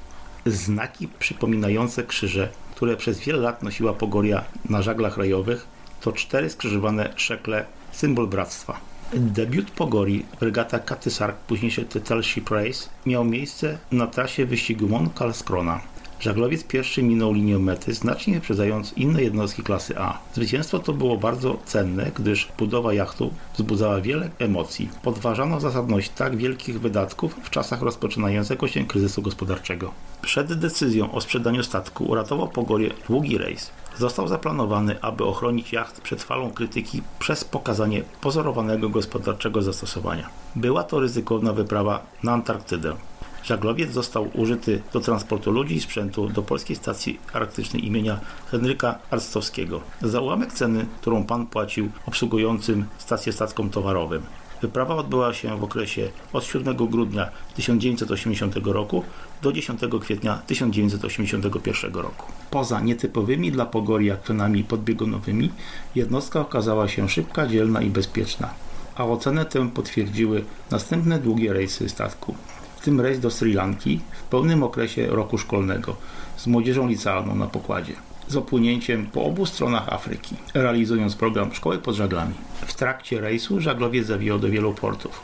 [0.46, 7.14] znaki przypominające krzyże, które przez wiele lat nosiła Pogoria na żaglach rajowych, to cztery skrzyżowane
[7.16, 8.80] szekle, symbol bractwa.
[9.14, 15.82] Debiut Pogori, regata Katysark, późniejszy Tytel Ship Race, miał miejsce na trasie wyścigu Mont Kalskrona.
[16.20, 20.20] Żaglowiec pierwszy minął linię mety, znacznie wyprzedzając inne jednostki klasy A.
[20.34, 24.90] Zwycięstwo to było bardzo cenne, gdyż budowa jachtu wzbudzała wiele emocji.
[25.04, 29.92] Podważano zasadność tak wielkich wydatków w czasach rozpoczynającego się kryzysu gospodarczego.
[30.22, 33.72] Przed decyzją o sprzedaniu statku uratował Pogorie długi rejs.
[34.00, 40.30] Został zaplanowany, aby ochronić jacht przed falą krytyki przez pokazanie pozorowanego gospodarczego zastosowania.
[40.56, 42.96] Była to ryzykowna wyprawa na Antarktydę.
[43.44, 48.20] Żaglowiec został użyty do transportu ludzi i sprzętu do polskiej stacji arktycznej imienia
[48.52, 49.82] Henryka Arstowskiego.
[50.02, 54.22] Za ułamek ceny, którą pan płacił obsługującym stację statkom towarowym.
[54.62, 59.04] Wyprawa odbyła się w okresie od 7 grudnia 1980 roku
[59.42, 62.32] do 10 kwietnia 1981 roku.
[62.52, 65.52] Poza nietypowymi dla Pogorii akwenami podbiegunowymi,
[65.96, 68.50] jednostka okazała się szybka, dzielna i bezpieczna,
[68.96, 72.36] a ocenę tę potwierdziły następne długie rejsy statku
[72.78, 75.96] w tym rejs do Sri Lanki w pełnym okresie roku szkolnego
[76.38, 77.94] z młodzieżą licealną na pokładzie
[78.28, 82.34] z opłynięciem po obu stronach Afryki, realizując program Szkoły pod żaglami.
[82.66, 85.24] W trakcie rejsu żaglowiec zawijał do wielu portów,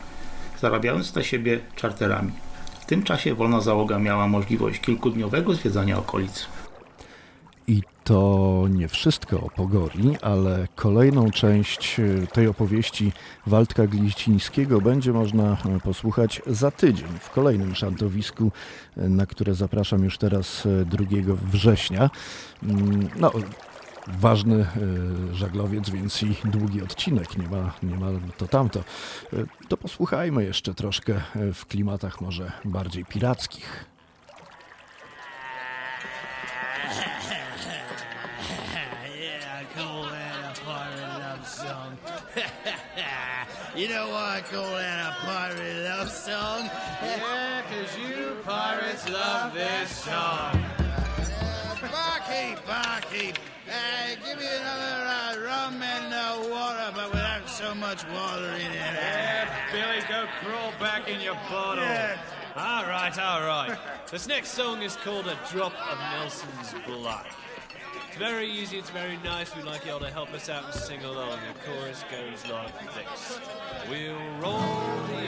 [0.62, 2.32] zarabiając na siebie czarterami.
[2.80, 6.48] W tym czasie wolna załoga miała możliwość kilkudniowego zwiedzania okolic.
[7.68, 13.12] I to nie wszystko o Pogori, ale kolejną część e, tej opowieści
[13.48, 18.52] Waldka Gliścińskiego będzie można e, posłuchać za tydzień w kolejnym szantowisku,
[18.98, 21.06] e, na które zapraszam już teraz 2
[21.52, 22.10] września.
[22.64, 23.32] Mm, no,
[24.08, 24.66] ważny
[25.34, 28.84] żaglowiec, więc i długi odcinek, nie ma, nie ma to tamto.
[29.68, 31.22] To posłuchajmy jeszcze troszkę
[31.54, 33.86] w klimatach może bardziej pirackich.
[43.76, 46.70] You know why I call that a pirate love song?
[47.04, 50.64] Yeah, cause you pirates love this song.
[50.80, 53.38] Uh, barkeep, barkeep,
[53.70, 58.72] uh, give me another uh, rum and uh, water, but without so much water in
[58.72, 58.94] it.
[58.94, 61.84] Yeah, Billy, go crawl back in your bottle.
[61.84, 62.18] Yeah.
[62.56, 63.78] All right, all right.
[64.10, 67.26] this next song is called A Drop of Nelson's Blood.
[68.08, 69.54] It's very easy, it's very nice.
[69.56, 71.38] We'd like y'all to help us out and sing along.
[71.54, 73.40] The chorus goes like this.
[73.90, 74.62] We'll roll
[75.08, 75.25] the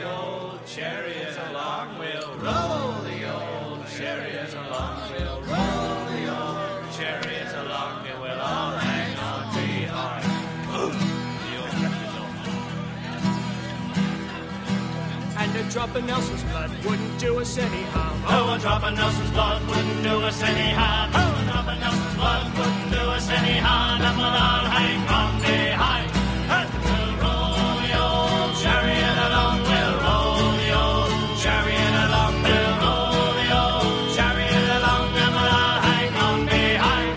[15.78, 18.18] drop of Nelson's blood wouldn't do us any harm.
[18.26, 21.12] Oh, a drop of Nelson's blood wouldn't do us any harm.
[21.14, 24.02] Oh, a drop of Nelson's blood wouldn't do us any harm.
[24.02, 26.10] And we'll all hang on behind.
[26.58, 29.58] And we'll roll the old chariot along.
[29.70, 32.34] We'll roll the old chariot along.
[32.48, 35.08] We'll roll the old chariot along.
[35.24, 37.14] And we'll all hang on behind.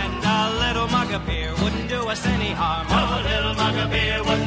[0.00, 2.26] And a little mug of beer wouldn't do us
[3.92, 4.41] beer wouldn't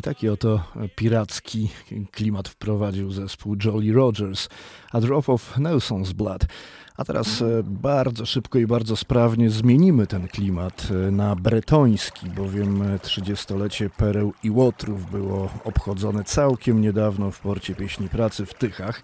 [0.00, 0.62] I taki oto
[0.96, 1.70] piracki
[2.10, 4.48] klimat wprowadził zespół Jolly Rogers,
[4.92, 6.46] A Drop of Nelson's Blood.
[7.00, 12.82] A teraz e, bardzo szybko i bardzo sprawnie zmienimy ten klimat e, na bretoński, bowiem
[12.82, 19.02] e, 30-lecie Pereł i Łotrów było obchodzone całkiem niedawno w porcie Pieśni Pracy w Tychach.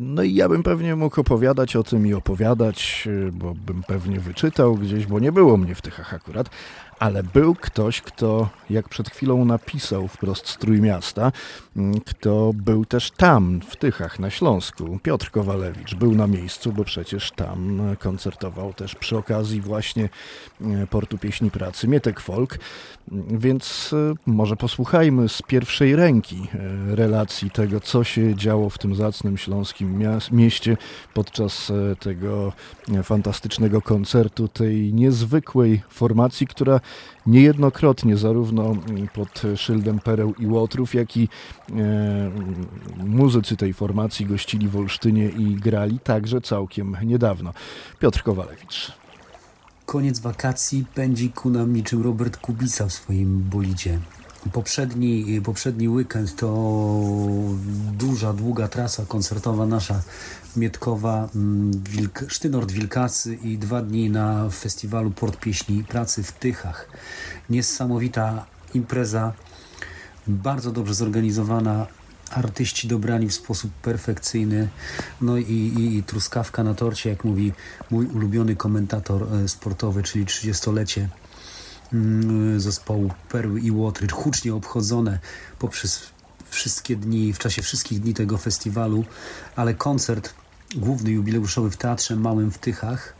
[0.00, 4.74] No i ja bym pewnie mógł opowiadać o tym i opowiadać, bo bym pewnie wyczytał
[4.74, 6.50] gdzieś, bo nie było mnie w Tychach akurat,
[6.98, 11.32] ale był ktoś, kto jak przed chwilą napisał wprost z Trójmiasta,
[12.06, 14.98] kto był też tam, w Tychach, na Śląsku.
[15.02, 20.08] Piotr Kowalewicz był na miejscu, bo przecież tam koncertował też przy okazji właśnie
[20.60, 22.58] e, Portu Pieśni Pracy Mietek Folk,
[23.28, 28.94] więc e, może posłuchajmy z pierwszej ręki e, relacji tego, co się działo w tym
[28.94, 30.02] zacnym śląskim
[30.32, 30.76] mieście
[31.14, 32.52] podczas tego
[33.02, 36.80] fantastycznego koncertu tej niezwykłej formacji, która
[37.26, 41.28] niejednokrotnie zarówno mm, pod szyldem Pereł i Łotrów, jak i
[41.70, 42.30] e,
[42.96, 47.52] muzycy tej formacji gościli w Olsztynie i grali także całkiem niedawno.
[47.98, 48.92] Piotr Kowalewicz.
[49.86, 53.98] Koniec wakacji pędzi ku nam niczym Robert Kubica w swoim bolidzie.
[54.52, 56.48] Poprzedni, poprzedni weekend to
[57.92, 60.02] duża, długa trasa koncertowa nasza
[60.56, 66.88] Mietkowa, mm, Wilk, Sztynord Wilkacy i dwa dni na festiwalu Port Pieśni Pracy w Tychach.
[67.50, 69.32] Niesamowita impreza,
[70.26, 71.86] bardzo dobrze zorganizowana,
[72.30, 74.68] artyści dobrani w sposób perfekcyjny,
[75.20, 77.52] no i, i, i truskawka na torcie, jak mówi
[77.90, 81.23] mój ulubiony komentator e, sportowy, czyli 30-lecie mm,
[82.56, 85.18] zespołu Perły i Łotry, hucznie obchodzone
[85.58, 86.02] poprzez
[86.50, 89.04] wszystkie dni, w czasie wszystkich dni tego festiwalu,
[89.56, 90.34] ale koncert
[90.76, 93.14] główny jubileuszowy w Teatrze Małym w Tychach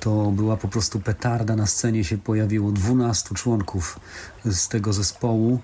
[0.00, 1.56] to była po prostu petarda.
[1.56, 4.00] Na scenie się pojawiło 12 członków
[4.44, 5.60] z tego zespołu.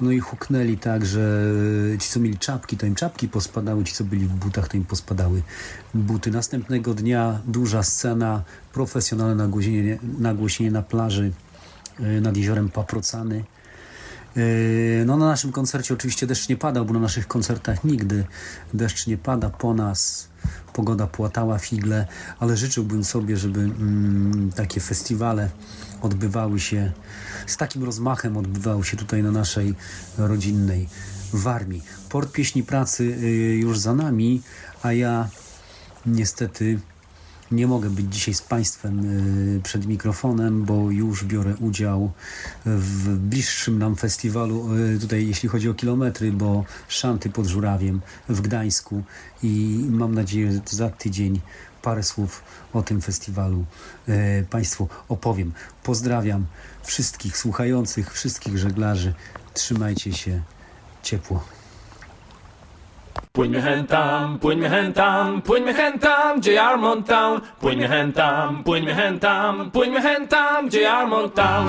[0.00, 1.52] No i huknęli tak, że
[1.98, 4.84] ci, co mieli czapki, to im czapki pospadały, ci, co byli w butach, to im
[4.84, 5.42] pospadały
[5.94, 6.30] buty.
[6.30, 11.32] Następnego dnia duża scena, profesjonalne nagłośnienie, nagłośnienie na plaży
[12.20, 13.44] nad jeziorem Paprocany.
[14.36, 18.24] Yy, No na naszym koncercie oczywiście deszcz nie padał, bo na naszych koncertach nigdy
[18.74, 20.28] deszcz nie pada po nas,
[20.66, 22.06] po pogoda płatała figle,
[22.38, 25.50] ale życzyłbym sobie, żeby mm, takie festiwale
[26.02, 26.92] odbywały się
[27.46, 29.74] z takim rozmachem, odbywały się tutaj na naszej
[30.18, 30.88] rodzinnej
[31.32, 31.82] Warmii.
[32.08, 34.42] Port Pieśni Pracy y, już za nami,
[34.82, 35.28] a ja
[36.06, 36.80] niestety
[37.50, 39.00] nie mogę być dzisiaj z Państwem
[39.56, 42.12] y, przed mikrofonem, bo już biorę udział
[42.66, 48.40] w bliższym nam festiwalu, y, tutaj jeśli chodzi o kilometry, bo Szanty pod Żurawiem w
[48.40, 49.02] Gdańsku
[49.42, 51.40] i mam nadzieję, że za tydzień
[51.82, 52.42] parę słów
[52.72, 53.64] o tym festiwalu
[54.08, 55.52] y, Państwu opowiem.
[55.82, 56.46] Pozdrawiam
[56.82, 59.14] wszystkich słuchających, wszystkich żeglarzy.
[59.54, 60.42] Trzymajcie się
[61.02, 61.59] ciepło.
[63.32, 67.40] Płyńmy hen tam, płyńmy hen tam, płyńmy hen tam, gdzie Yarmouth Town.
[67.60, 71.68] Płyńmy hen tam, płyńmy hen tam, płyńmy hen tam, gdzie Yarmouth Town.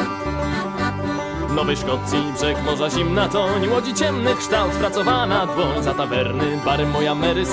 [1.55, 7.15] Nowej Szkocji brzeg morza zimna toń Łodzi ciemnych kształt pracowana dłoń Za tawerny, bary moja
[7.15, 7.43] Mary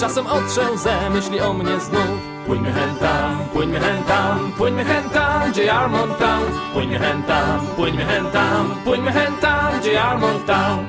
[0.00, 5.10] Czasem otrze łzę, myśli o mnie znów Płyńmy hen tam, płyńmy hen tam, płyńmy hen
[5.10, 6.44] tam, gdzie Yarmouth Town.
[6.72, 10.86] Płyńmy hen tam, płyńmy hen tam, płyńmy hen tam, gdzie Yarmouth Town.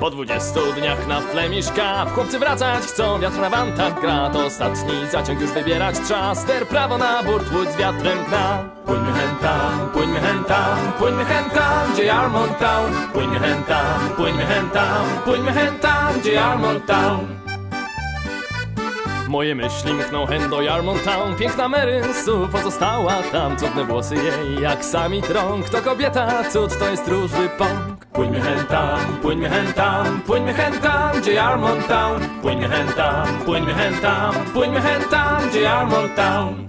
[0.00, 4.30] Po dwudziestu dniach na Flemish Cup Chłopcy wracać chcą, wiatr na wantach gra.
[4.30, 6.34] To ostatni zaciąg już wybierać trzeba.
[6.34, 11.24] Ster prawo na burt, łódź z wiatrem gna Płyńmy hen tam, płyńmy hen tam, płyńmy
[11.24, 12.92] hen tam, gdzie Yarmouth Town.
[13.12, 17.26] Płyńmy hen tam, płyńmy hen tam, płyńmy hen tam, gdzie Yarmouth Town.
[19.28, 21.36] Moje myśli mkną hen do Yarmouth Town.
[21.36, 23.56] Piękna Mary Sue pozostała tam.
[23.56, 25.68] Cudne włosy jej jak sami trąg.
[25.68, 30.80] To kobieta, cud to jest róży pąk Płyńmy hen tam, płyńmy hen tam Płyńmy hen
[30.80, 32.20] tam, gdzie Yarmouth Town.
[32.42, 36.68] Płyńmy hen tam, płyńmy hen tam Płyńmy hen tam, gdzie Yarmouth Town.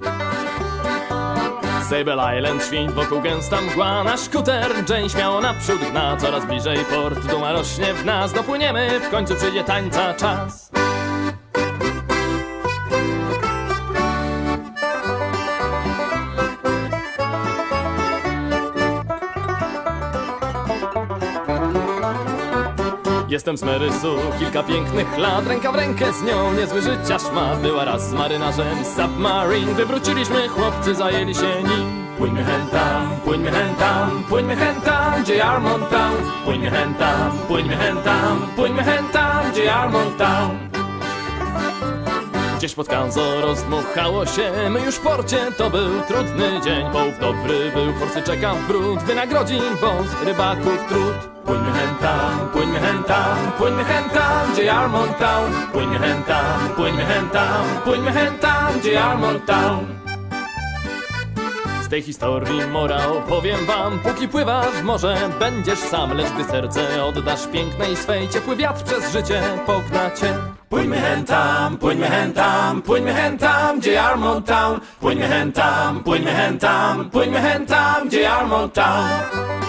[1.90, 4.04] Sable Island, śwint wokół gęsta mgła.
[4.04, 6.18] Nasz skuter, Jane śmiało naprzód gna.
[6.18, 8.34] Coraz bliżej port, duma rośnie w nas.
[8.34, 10.72] Dopłyniemy, w końcu przyjdzie tańca czas
[23.30, 25.48] Jestem z Marysu, kilka pięknych lat.
[25.48, 27.62] Ręka w rękę z nią, niezły życia szmat.
[27.62, 29.74] Była raz z marynarzem Submarine.
[29.74, 32.08] Wywróciliśmy, chłopcy zajęli się nim.
[32.18, 36.18] Płyńmy hen tam, płyńmy hen tam Płyńmy hen tam, gdzie Yarmouth Town.
[36.46, 40.58] Płyńmy hen tam, płyńmy hen tam Płyńmy hen tam, gdzie Yarmouth Town.
[42.58, 44.52] Gdzieś pod Kanzo rozdmuchało się.
[44.70, 46.86] My już w porcie, to był trudny dzień.
[46.92, 49.00] Połów dobry był, forsy czeka w brud.
[49.00, 51.39] Wynagrodzi boss rybaków trud
[54.14, 59.46] Tam, gdzie Yarmouth Town Płyńmy hen tam, płyńmy hen tam Płyńmy hen tam, gdzie Yarmouth
[59.46, 59.86] Town
[61.82, 67.06] z tej historii morał powiem wam Póki pływasz w morze, będziesz sam Lecz gdy serce
[67.06, 70.34] oddasz pięknej swej Ciepły wiatr przez życie pokna cię
[70.70, 76.04] Płyńmy hen tam, płyńmy hen tam Płyńmy hen tam, gdzie Yarmouth Town Płyńmy hen tam,
[76.04, 79.69] płyńmy hen tam Płyńmy hen tam, gdzie Yarmouth Town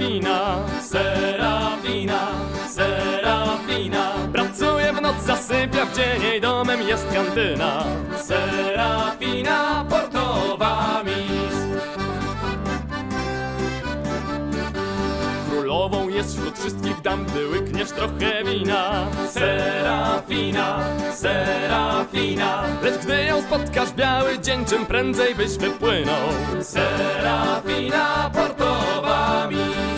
[0.00, 2.28] Serafina Serafina,
[2.68, 4.12] Serafina.
[4.32, 7.84] Pracuje w noc, zasypia w dzień, jej domem jest kantyna.
[8.22, 11.80] Serafina, portowa mis
[15.50, 19.06] Królową jest wśród wszystkich dam, gdy łykniesz trochę wina.
[19.30, 20.78] Serafina,
[21.14, 22.62] Serafina.
[22.82, 26.28] Lecz gdy ją spotkasz biały dzień, czym prędzej byś wypłynął.
[26.62, 29.89] Serafina, portowa mis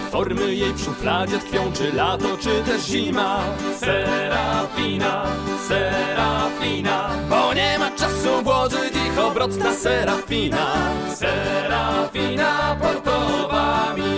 [0.00, 3.40] Reformy jej w szufladzie tkwią, czy lato, czy też zima.
[3.78, 5.26] Serafina,
[5.68, 10.66] Serafina Bo nie ma czasu włożyć ich obrot na Serafina.
[11.14, 14.09] Serafina, portowa mis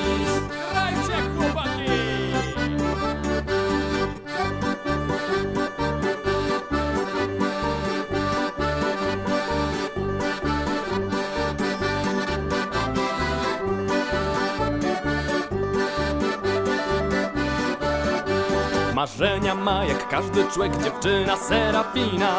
[19.03, 22.33] Marzenia ma jak każdy człowiek dziewczyna Serafina.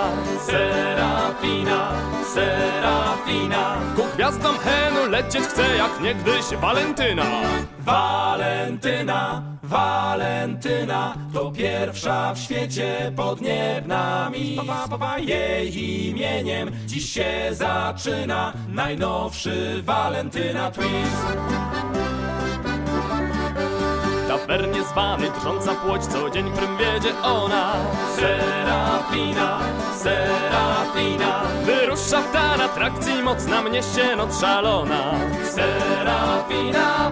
[0.45, 1.91] Serafina,
[2.33, 3.75] Serafina.
[3.95, 7.23] Ku gwiazdom henu lecieć chce jak niegdyś Walentyna.
[7.79, 14.57] Walentyna, Walentyna To pierwsza w świecie podniebna mi
[15.17, 22.22] Jej imieniem dziś się zaczyna Najnowszy Walentyna Twist
[24.37, 27.73] tawernie zwany drżąca płoć Co dzień prym wiedzie ona.
[28.15, 29.59] Serafina,
[29.97, 35.13] Serafina Wyrusza w dan atrakcji Mocna mnie się noc szalona.
[35.51, 37.11] Serafina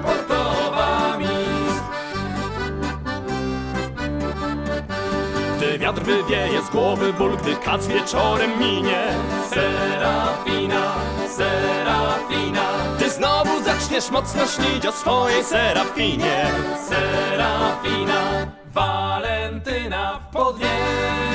[5.62, 9.04] Gdy wiatr wywieje z głowy ból Gdy kac wieczorem minie.
[9.50, 10.96] Serafina,
[11.38, 12.66] Serafina
[13.00, 16.48] Ty znowu zaczniesz mocno śnić o swojej Serafinie.
[16.90, 18.22] Serafina,
[18.74, 21.31] Walentyna podniebna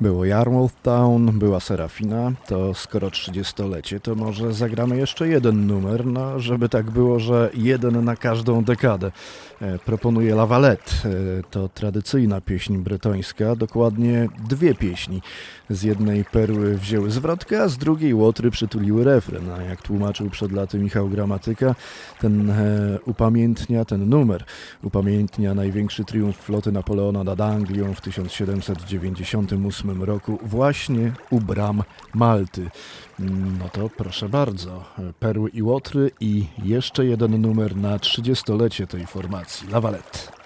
[0.00, 6.40] Było Yarmouth Town, była Serafina, to skoro 30-lecie, to może zagramy jeszcze jeden numer, no
[6.40, 9.12] żeby tak było, że jeden na każdą dekadę.
[9.62, 11.08] E, proponuję La Valette, e,
[11.50, 15.22] to tradycyjna pieśń bretońska, dokładnie dwie pieśni.
[15.70, 20.52] Z jednej perły wzięły zwrotkę, a z drugiej łotry przytuliły refren, a jak tłumaczył przed
[20.52, 21.74] laty Michał Gramatyka,
[22.20, 24.44] ten e, upamiętnia, ten numer
[24.82, 31.82] upamiętnia największy triumf floty Napoleona nad Anglią w 1798 roku właśnie u bram
[32.14, 32.70] Malty.
[33.58, 34.84] No to proszę bardzo,
[35.20, 40.39] perły i łotry i jeszcze jeden numer na 30-lecie tej formacji, La Valette.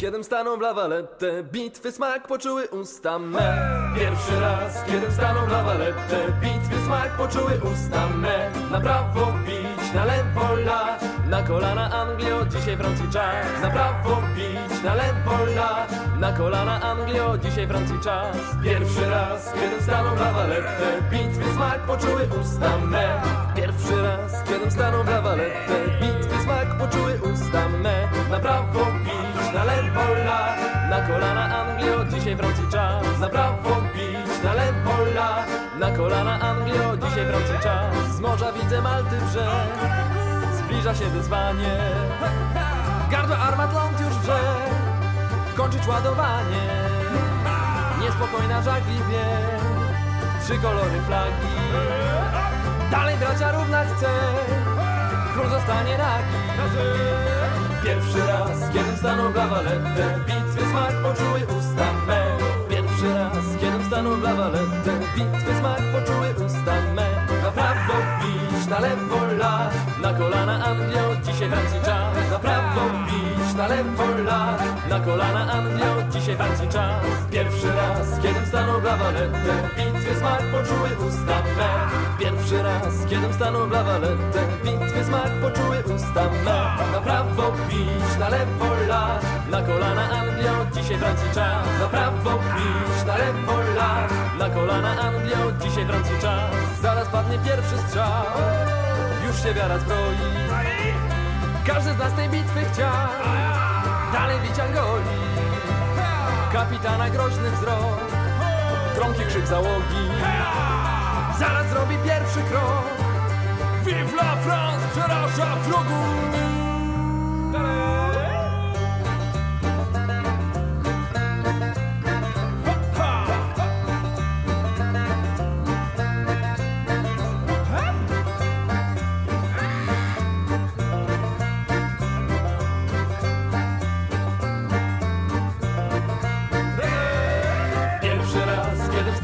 [0.00, 3.58] Kiedym stanął w lawaletę Bitwy smak poczuły usta me.
[3.94, 8.50] Pierwszy raz, kiedym stanął w lawaletę Bitwy smak poczuły usta me.
[8.70, 13.62] Na prawo bić, na lewo lać Na kolana Anglio, dzisiaj Francji czas.
[13.62, 15.90] Na prawo bić, na lewo lać
[16.20, 18.36] Na kolana Anglio, dzisiaj Francji czas.
[18.64, 23.22] Pierwszy raz, kiedym stanął w lawaletę Bitwy smak poczuły usta me.
[23.56, 28.08] Pierwszy raz, kiedym stanął w lawaletę Bitwy smak poczuły usta me.
[28.30, 29.29] Na prawo bić,
[29.60, 30.06] na lewo
[30.90, 33.18] Na kolana Anglio, dzisiaj Francji czas.
[33.20, 35.44] Na prawo bić, na lewo la
[35.78, 38.16] Na kolana Anglio, dzisiaj Francji czas.
[38.16, 39.72] Z morza widzę Malty brzeg
[40.58, 41.76] Zbliża się wyzwanie.
[43.10, 44.40] Gardło armat ląd już wrze
[45.56, 46.66] Kończyć ładowanie.
[48.00, 49.26] Niespokojna żagli wie
[50.44, 51.56] Trzy kolory flagi.
[52.90, 54.10] Dalej bracia równa chce
[55.34, 57.39] Król zostanie nagi
[57.84, 62.38] Pierwszy raz, kiedy stanął w lawaletę Bitwy smak poczuły usta me.
[62.68, 68.78] Pierwszy raz, kiedy stanął w lawaletę Bitwy smak poczuły usta me Na prawo bić, na
[68.80, 75.00] lewo lać Na kolana Anglio, dzisiaj Francji czas Na prawo bić, na lewo lać Na
[75.00, 81.42] kolana Anglio, dzisiaj Francji czas Pierwszy raz, kiedy stanął w lawaletę Bitwy smak poczuły usta
[81.56, 81.70] me.
[82.18, 86.92] Pierwszy raz, kiedy stanął w lawaletę Bitwy smak poczuły usta me.
[86.92, 91.66] Na prawo bić, na lewo lać Na kolana Anglio, dzisiaj Francji czas.
[91.80, 96.50] Na prawo bić, na lewo lać Na kolana Anglio, dzisiaj Francji czas.
[96.82, 98.24] Zaraz padnie pierwszy strzał.
[99.26, 100.16] Już się wiara zbroi.
[101.66, 103.08] Każdy z nas tej bitwy chciał
[104.12, 105.20] Dalej bić Angoli
[106.52, 108.00] Kapitana groźny wzrok.
[108.94, 110.04] Gromki krzyk załogi.
[111.38, 112.84] Zaraz zrobi pierwszy krok.
[113.84, 116.30] Vive la France przeraża wrogów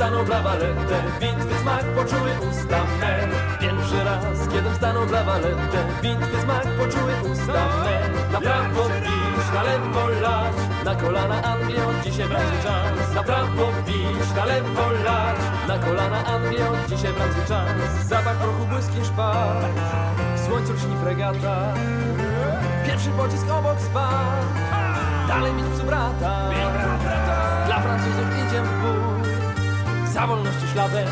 [0.07, 3.28] kiedy wstanął w lawaletę Bitwy smak poczuły usta me.
[3.61, 8.00] Pierwszy raz, kiedy wstanął w lawaletę Bitwy smak poczuły usta me.
[8.32, 10.54] Na prawo bić, na lewo lać.
[10.84, 13.14] Na kolana Anglio, dzisiaj wraca czas.
[13.14, 15.36] Na prawo bić, na lewo lać.
[15.68, 18.07] Na kolana Anglio, dzisiaj wraca czas.
[18.09, 19.64] Zapach prochu błyski szpar
[20.36, 21.74] W słońcu lśni fregata.
[22.86, 24.46] Pierwszy pocisk obok spadł
[25.28, 26.50] Dalej mieć psu brata.
[27.66, 28.86] Dla Francuzów idzie w
[30.16, 31.08] Za wolności śladem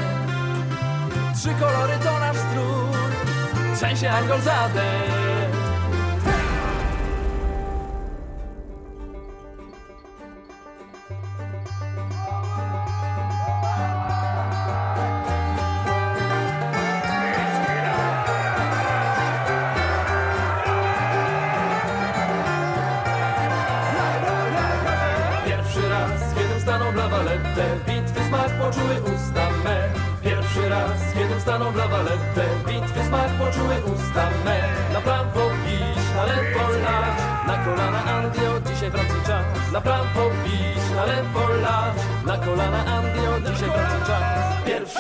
[1.37, 5.24] Trzy kolory to nasz strój Trzęsie Angol zadek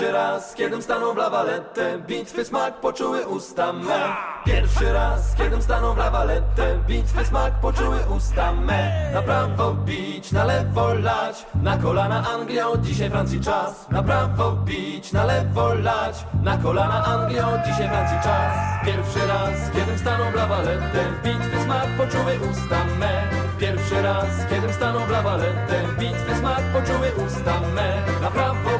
[0.04, 4.16] Pierwszy raz, kiedy staną w lawalette Bitwy smak poczuły usta me.
[4.44, 9.10] Pierwszy raz, kiedy staną w lawalette Bitwy smak poczuły usta me.
[9.14, 13.90] Na prawo bić, na lewo lać Na kolana Anglio, dzisiaj Francji czas.
[13.90, 18.54] Na prawo bić, na lewo lać Na kolana Anglio, dzisiaj Francji czas.
[18.84, 23.22] Pierwszy raz, kiedy staną w lawalette Bitwy smak poczuły usta me.
[23.58, 28.02] Pierwszy raz, kiedy staną w lawalette Bitwy smak poczuły usta me.
[28.22, 28.70] Na prawo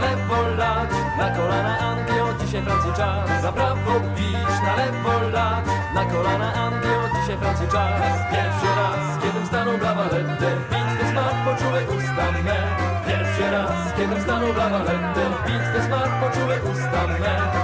[0.00, 0.90] na lewo lać.
[1.18, 3.42] Na kolana Anglio, dzisiaj Francji czas.
[3.42, 5.64] Na prawo bić, na lewo lać.
[5.94, 8.02] Na kolana Anglio, dzisiaj Francji czas.
[8.32, 12.58] Pierwszy raz, kiedy staną w lawalette Bitwy smak poczuły usta me
[13.06, 17.18] Pierwszy raz, kiedy staną w lawalette Bitwy smak poczuły usta me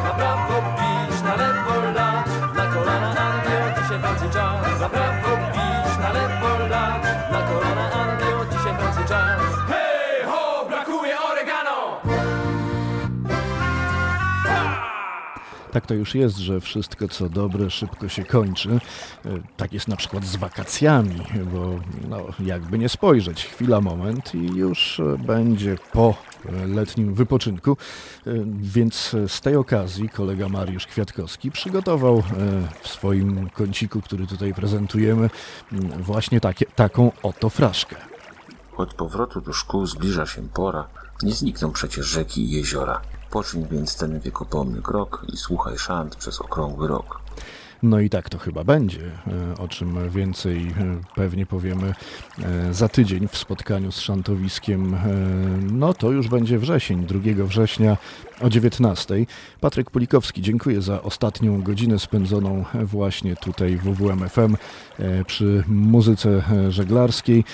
[0.05, 1.66] Na prawo bić, na lewo
[15.77, 18.71] Tak to już jest, że wszystko co dobre szybko się kończy.
[19.25, 21.23] E, Tak jest na przykład z wakacjami,
[21.53, 26.15] bo no, jakby nie spojrzeć, chwila, moment i już e, będzie po
[26.47, 27.77] e, letnim wypoczynku.
[28.47, 32.23] Więc z tej okazji kolega Mariusz Kwiatkowski przygotował
[32.83, 35.31] w swoim kąciku, który tutaj prezentujemy,
[36.01, 37.97] właśnie takie, taką oto fraszkę.
[38.77, 40.89] Od powrotu do szkół zbliża się pora,
[41.23, 43.01] nie znikną przecież rzeki i jeziora.
[43.31, 47.21] Poczyń więc ten wiekopomny krok i słuchaj szant przez okrągły rok.
[47.83, 49.01] No i tak to chyba będzie,
[49.57, 50.73] e, o czym więcej e,
[51.15, 51.95] pewnie powiemy
[52.43, 54.97] e, za tydzień w spotkaniu z Szantowiskiem.
[55.73, 57.97] No to już będzie wrzesień, 2 września
[58.41, 59.15] o 19.
[59.61, 64.57] Patryk Pulikowski, dziękuję za ostatnią godzinę spędzoną właśnie tutaj w WWMFM
[65.27, 67.45] przy muzyce żeglarskiej.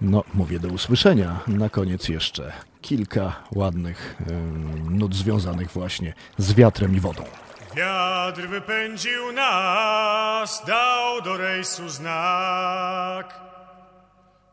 [0.00, 1.40] No, mówię do usłyszenia.
[1.46, 7.24] Na koniec jeszcze kilka ładnych ym, nut związanych właśnie z wiatrem i wodą.
[7.76, 13.40] Wiatr wypędził nas, dał do rejsu znak.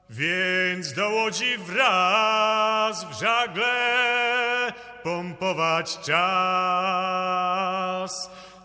[0.09, 3.73] Więc do łodzi wraz w żagle
[5.03, 7.31] pompować czas.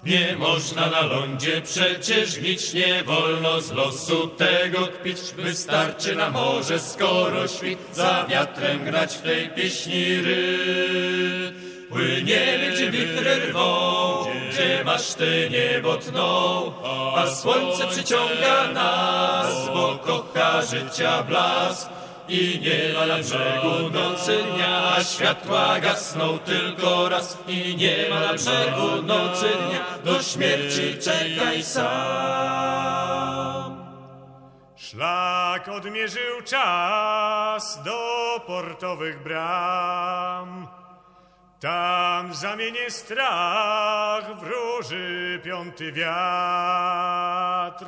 [0.04, 5.18] Nie można na lądzie przecież nic nie wolno z losu tego kpić.
[5.36, 11.54] Wystarczy na morze, skoro świt za wiatrem grać w tej pieśni ryt.
[11.88, 16.72] Płyniemy, gdzie wichry rwą, gdzie maszty niebo tną,
[17.16, 21.88] a słońce przyciąga nas, bo kocha życia blask.
[22.28, 27.38] I nie ma na brzegu nocy dnia, a światła gasną tylko raz.
[27.48, 33.16] I nie ma na brzegu nocy dnia, do śmierci czekaj sam.
[34.76, 40.68] Szlak odmierzył czas do portowych bram.
[41.60, 47.86] Tam zamienię strach wróży piąty wiatr.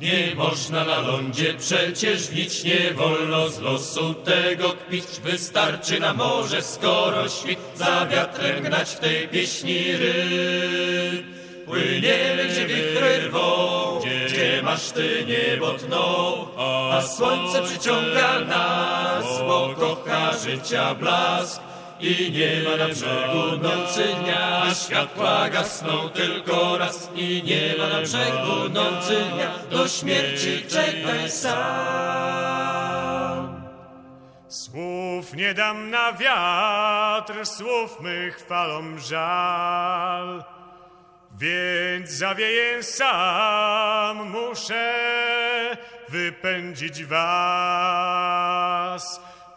[0.00, 5.04] Nie można na lądzie przecież nic nie wolno z losu tego kpić.
[5.24, 11.24] Wystarczy na morze, skoro świt za wiatrem gnać w tej pieśni ryb.
[11.66, 16.46] Płyniemy, gdzie wichry rwą, gdzie maszty niebo tną,
[16.92, 21.69] a słońce przyciąga nas, bo kocha życia blask.
[22.00, 27.10] I nie ma na brzegu nocy dnia, światła gasną tylko raz.
[27.14, 32.40] I nie ma na brzegu nocy dnia, do śmierci czekaj sam.
[34.48, 40.44] Słów nie dam na wiatr, słów mych falom żal.
[41.38, 44.96] Więc zawieję sam, muszę
[46.08, 48.50] wypędzić was.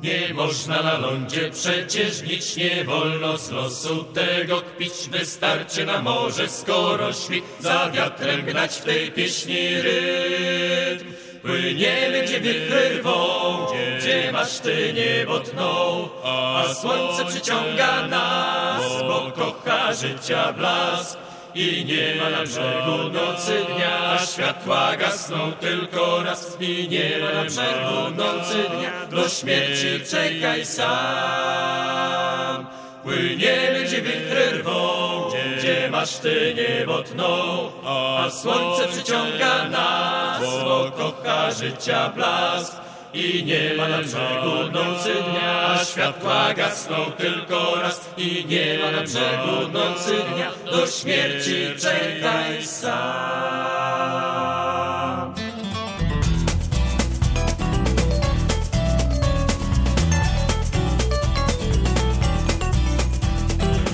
[0.04, 4.92] Nie można na lądzie przecież nic nie wolno z losu tego kpić.
[5.12, 11.14] Wystarczy na morze, skoro świt za wiatrem gnać w tej pieśni rytm.
[11.42, 13.68] Płyniemy, gdzie wichry rwą,
[14.00, 21.18] gdzie maszty niebo tną, a słońce przyciąga nas, bo kocha życia blask.
[21.56, 26.58] I nie ma na brzegu nocy dnia, a światła gasną tylko raz.
[26.60, 32.68] I nie ma na brzegu nocy dnia, do śmierci czekaj sam.
[33.04, 35.24] Płyniemy, gdzie wichry rwą,
[35.58, 42.84] gdzie maszty niebo tną, a słońce przyciąga nas, bo kocha życia blask.
[43.14, 49.02] I nie ma na brzegu nocy dnia, światła gasną tylko raz i nie ma na
[49.02, 52.94] brzegu nocy dnia, do śmierci czekaj sam.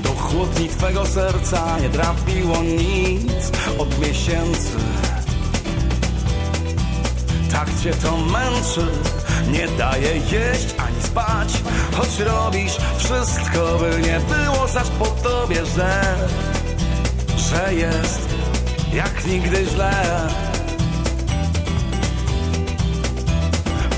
[0.04, 4.99] Do chłodni twego serca nie trafiło nic od miesięcy
[7.52, 8.88] Tak cię to męczy,
[9.52, 11.64] nie daje jeść ani spać.
[11.92, 16.04] Choć robisz wszystko, by nie było zaś po tobie, że
[17.38, 18.30] Że jest
[18.94, 19.92] jak nigdy źle.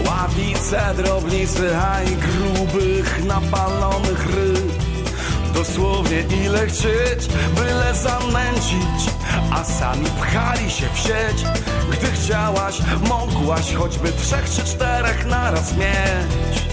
[0.07, 4.71] Ławice, drobnicy, a grubych, napalonych ryb.
[5.53, 9.10] Dosłownie ile chcieć, byle zanęcić
[9.51, 11.45] A sami pchali się w sieć.
[11.91, 12.77] Gdy chciałaś,
[13.09, 16.63] mogłaś choćby trzech czy czterech naraz mieć.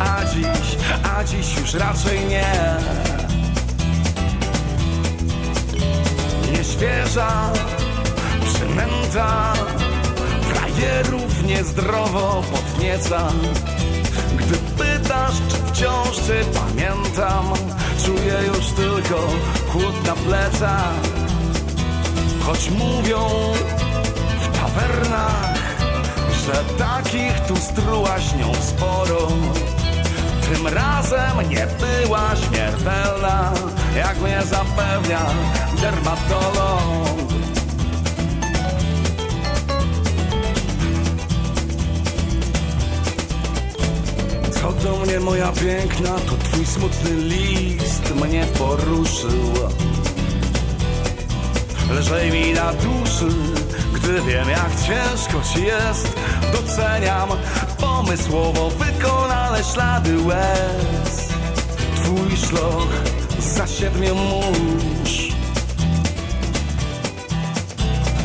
[0.00, 0.76] A dziś,
[1.16, 2.76] a dziś już raczej nie.
[6.52, 7.52] Nieświeża
[8.44, 9.52] przynęta
[10.42, 13.28] Frajerów niezdrowo podnieca.
[14.36, 17.52] Gdy pytasz, czy wciąż cię pamiętam
[18.04, 19.28] Czuję już tylko
[19.68, 21.19] chłód na plecach
[22.40, 23.28] Choć mówią
[24.40, 25.54] w tawernach
[26.46, 29.28] Że takich tu strułaś nią sporo.
[30.52, 33.52] Tym razem nie była śmiertelna
[33.96, 35.26] Jak mnie zapewnia
[35.80, 37.00] dermatolog.
[44.50, 49.54] Co do mnie moja piękna, to twój smutny list mnie poruszył
[51.90, 53.28] Lżej mi na duszy,
[53.94, 56.20] gdy wiem jak ciężko ci jest.
[56.52, 57.28] Doceniam
[57.78, 61.28] pomysłowo wykonane ślady łez.
[61.96, 62.88] Twój szloch
[63.38, 65.28] za siedmiu mórz.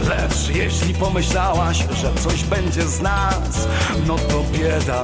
[0.09, 3.67] Lecz jeśli pomyślałaś, że coś będzie z nas
[4.07, 5.03] No to bieda.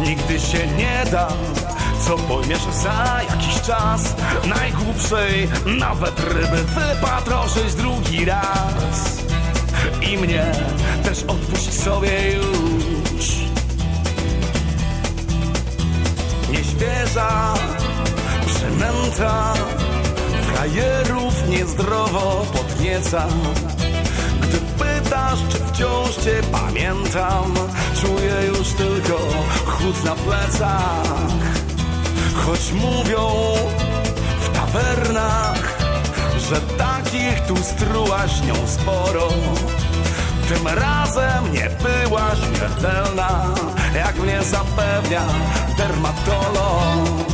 [0.00, 1.28] Nigdy się nie da
[2.06, 4.14] Co pojmiesz za jakiś czas.
[4.48, 9.22] Najgłupszej nawet ryby Wypatroszyć drugi raz.
[10.10, 10.52] I mnie
[11.04, 13.26] też odpuść sobie już.
[16.50, 17.54] Nieświeża
[18.46, 19.54] przynęta
[20.42, 23.26] Frajerów niezdrowo podnieca.
[24.40, 27.54] Gdy pytasz, czy wciąż cię pamiętam
[28.00, 29.18] Czuję już tylko
[29.66, 31.49] chłód na plecach
[32.46, 33.28] Choć mówią
[34.40, 35.78] w tawernach
[36.48, 39.28] Że takich tu strułaś nią sporo
[40.48, 43.54] Tym razem nie była śmiertelna
[43.94, 45.22] Jak mnie zapewnia
[45.76, 47.29] dermatolog